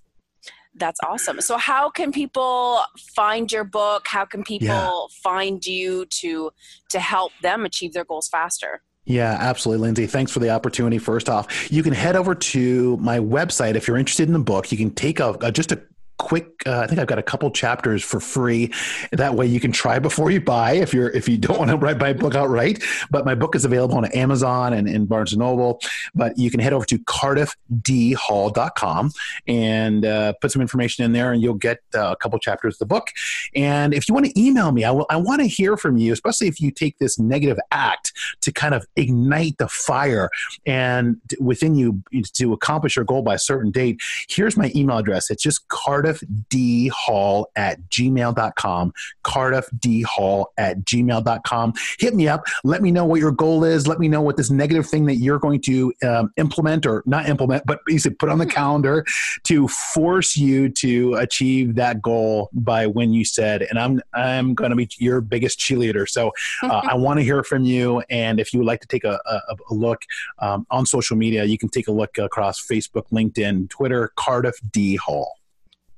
That's 0.75 1.01
awesome. 1.05 1.41
So, 1.41 1.57
how 1.57 1.91
can 1.91 2.13
people 2.13 2.81
find 3.15 3.51
your 3.51 3.65
book? 3.65 4.07
How 4.07 4.25
can 4.25 4.45
people 4.45 4.69
yeah. 4.69 5.21
find 5.23 5.65
you 5.67 6.07
to 6.07 6.51
to 6.91 7.01
help 7.01 7.33
them 7.43 7.65
achieve 7.65 7.93
their 7.93 8.05
goals 8.05 8.29
faster? 8.29 8.83
Yeah, 9.05 9.37
absolutely, 9.41 9.83
Lindsay. 9.87 10.07
Thanks 10.07 10.31
for 10.31 10.39
the 10.39 10.51
opportunity. 10.51 10.99
First 10.99 11.29
off, 11.29 11.73
you 11.73 11.83
can 11.83 11.93
head 11.93 12.15
over 12.15 12.35
to 12.35 12.97
my 12.99 13.19
website 13.19 13.75
if 13.75 13.89
you're 13.89 13.97
interested 13.97 14.29
in 14.29 14.33
the 14.33 14.39
book. 14.39 14.71
You 14.71 14.79
can 14.79 14.91
take 14.91 15.19
a, 15.19 15.37
a 15.41 15.51
just 15.51 15.73
a 15.73 15.83
quick 16.29 16.47
uh, 16.67 16.81
i 16.81 16.87
think 16.87 17.01
i've 17.01 17.07
got 17.07 17.19
a 17.19 17.23
couple 17.23 17.51
chapters 17.51 18.03
for 18.03 18.21
free. 18.21 18.73
That 19.13 19.35
way 19.35 19.47
you 19.47 19.61
can 19.61 19.73
try 19.73 19.99
before 19.99 20.31
you 20.31 20.41
buy 20.41 20.73
if 20.73 20.95
you're 20.95 21.11
if 21.11 21.29
you 21.29 21.39
don't 21.39 21.59
want 21.59 21.71
to 21.71 21.77
write 21.77 21.99
buy 21.99 22.11
a 22.11 22.15
book 22.15 22.35
outright. 22.35 22.83
But 23.11 23.25
my 23.25 23.35
book 23.35 23.55
is 23.55 23.65
available 23.65 23.97
on 23.97 24.05
amazon 24.07 24.73
and, 24.73 24.89
and 24.89 25.09
barnes 25.09 25.33
and 25.33 25.41
noble. 25.41 25.81
But 26.15 26.39
you 26.39 26.51
can 26.51 26.61
head 26.61 26.73
over 26.73 26.85
to 26.87 26.99
cardiffdhall.com 26.99 29.13
and 29.47 30.05
uh, 30.05 30.33
put 30.41 30.53
some 30.53 30.63
information 30.63 31.05
in 31.05 31.13
there 31.13 31.33
and 31.33 31.43
you'll 31.43 31.55
get 31.55 31.79
uh, 31.95 32.13
a 32.13 32.17
couple 32.17 32.39
chapters 32.39 32.75
of 32.75 32.79
the 32.81 32.87
book. 32.87 33.11
And 33.55 33.95
if 33.95 34.09
you 34.09 34.15
want 34.15 34.27
to 34.27 34.41
email 34.41 34.73
me 34.73 34.85
i, 34.85 34.91
will, 34.91 35.07
I 35.11 35.17
want 35.17 35.41
to 35.41 35.47
hear 35.47 35.77
from 35.77 35.97
you 35.97 36.13
especially 36.13 36.49
if 36.49 36.61
you 36.61 36.71
take 36.71 36.99
this 36.99 37.19
negative 37.19 37.59
act 37.71 38.13
to 38.41 38.53
kind 38.53 38.75
of 38.75 38.87
ignite 38.97 39.59
the 39.59 39.69
fire 39.69 40.31
and 40.67 41.21
within 41.39 41.75
you 41.75 42.03
to 42.33 42.53
accomplish 42.53 42.97
your 42.97 43.05
goal 43.05 43.23
by 43.23 43.35
a 43.35 43.39
certain 43.39 43.71
date. 43.71 44.01
Here's 44.29 44.57
my 44.57 44.73
email 44.75 44.99
address. 44.99 45.31
It's 45.31 45.43
just 45.43 45.69
cardiff 45.69 46.10
cardiffdhall 46.11 47.47
at 47.57 47.81
gmail.com. 47.91 48.93
cardiffdhall 49.25 50.47
at 50.59 50.81
gmail.com. 50.81 51.75
Hit 51.99 52.15
me 52.15 52.29
up. 52.29 52.45
Let 52.65 52.83
me 52.83 52.91
know 52.91 53.05
what 53.05 53.21
your 53.21 53.33
goal 53.33 53.65
is. 53.65 53.87
Let 53.87 53.99
me 53.99 54.09
know 54.09 54.23
what 54.23 54.37
this 54.37 54.51
negative 54.51 54.87
thing 54.87 55.07
that 55.07 55.17
you're 55.17 55.39
going 55.39 55.61
to 55.63 55.93
um, 56.07 56.33
implement 56.37 56.87
or 56.87 57.03
not 57.07 57.29
implement, 57.29 57.65
but 57.67 57.81
basically 57.87 58.17
put 58.17 58.29
on 58.29 58.39
the 58.39 58.47
calendar 58.47 59.05
to 59.45 59.69
force 59.69 60.37
you 60.37 60.69
to 60.69 61.15
achieve 61.15 61.75
that 61.77 62.03
goal 62.03 62.51
by 62.53 62.87
when 62.87 63.13
you 63.13 63.25
said, 63.25 63.63
and 63.63 63.79
I'm, 63.79 64.01
I'm 64.15 64.55
going 64.55 64.71
to 64.71 64.77
be 64.77 64.89
your 64.99 65.21
biggest 65.21 65.59
cheerleader. 65.59 66.09
So 66.09 66.33
uh, 66.63 66.83
I 66.91 66.95
want 66.95 67.19
to 67.19 67.25
hear 67.25 67.43
from 67.43 67.65
you. 67.65 68.03
And 68.11 68.41
if 68.41 68.53
you 68.53 68.61
would 68.61 68.67
like 68.67 68.81
to 68.81 68.89
take 68.89 69.05
a, 69.05 69.21
a, 69.27 69.57
a 69.71 69.75
look 69.75 70.03
um, 70.39 70.67
on 70.71 70.87
social 70.87 71.17
media, 71.17 71.45
you 71.45 71.59
can 71.59 71.69
take 71.69 71.89
a 71.89 71.93
look 71.93 72.19
across 72.19 72.61
Facebook, 72.65 73.05
LinkedIn, 73.13 73.69
Twitter, 73.71 74.13
Cardiff 74.17 74.57
D 74.71 74.97
Hall. 74.97 75.40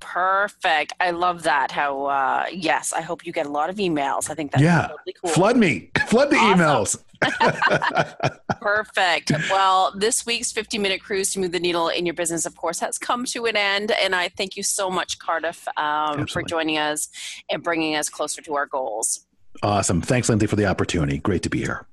Perfect. 0.02 0.92
I 1.00 1.12
love 1.12 1.44
that. 1.44 1.70
How 1.70 2.06
uh, 2.06 2.46
yes, 2.52 2.92
I 2.92 3.00
hope 3.00 3.24
you 3.24 3.32
get 3.32 3.46
a 3.46 3.48
lot 3.48 3.70
of 3.70 3.76
emails. 3.76 4.28
I 4.28 4.34
think 4.34 4.50
that's 4.50 4.62
yeah. 4.62 4.88
totally 4.88 5.14
cool. 5.22 5.30
Flood 5.30 5.56
me. 5.56 5.90
Flood 6.08 6.30
the 6.30 6.36
Awesome. 6.36 7.04
emails. 7.22 8.38
Perfect. 8.60 9.30
Well, 9.48 9.92
this 9.96 10.26
week's 10.26 10.50
50 10.50 10.78
minute 10.78 11.02
cruise 11.02 11.32
to 11.32 11.40
move 11.40 11.52
the 11.52 11.60
needle 11.60 11.88
in 11.88 12.04
your 12.04 12.14
business, 12.14 12.44
of 12.44 12.56
course, 12.56 12.80
has 12.80 12.98
come 12.98 13.24
to 13.26 13.46
an 13.46 13.56
end. 13.56 13.92
And 13.92 14.14
I 14.14 14.28
thank 14.28 14.56
you 14.56 14.64
so 14.64 14.90
much, 14.90 15.18
Cardiff, 15.20 15.66
um, 15.76 16.26
for 16.26 16.42
joining 16.42 16.78
us 16.78 17.08
and 17.48 17.62
bringing 17.62 17.94
us 17.94 18.08
closer 18.08 18.42
to 18.42 18.54
our 18.54 18.66
goals. 18.66 19.26
Awesome. 19.62 20.02
Thanks, 20.02 20.28
Lindsay, 20.28 20.46
for 20.46 20.56
the 20.56 20.66
opportunity. 20.66 21.18
Great 21.18 21.42
to 21.44 21.50
be 21.50 21.60
here. 21.60 21.86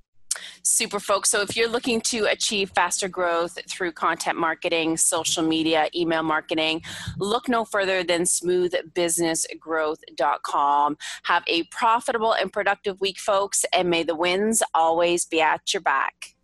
Super, 0.63 0.99
folks. 0.99 1.29
So 1.29 1.41
if 1.41 1.55
you're 1.55 1.69
looking 1.69 2.01
to 2.01 2.25
achieve 2.25 2.71
faster 2.71 3.07
growth 3.07 3.57
through 3.69 3.91
content 3.93 4.37
marketing, 4.37 4.97
social 4.97 5.43
media, 5.43 5.87
email 5.95 6.23
marketing, 6.23 6.81
look 7.17 7.47
no 7.47 7.63
further 7.65 8.03
than 8.03 8.23
smoothbusinessgrowth.com. 8.23 10.97
Have 11.23 11.43
a 11.47 11.63
profitable 11.63 12.33
and 12.33 12.51
productive 12.51 12.99
week, 13.01 13.19
folks, 13.19 13.65
and 13.73 13.89
may 13.89 14.03
the 14.03 14.15
winds 14.15 14.61
always 14.73 15.25
be 15.25 15.41
at 15.41 15.73
your 15.73 15.81
back. 15.81 16.35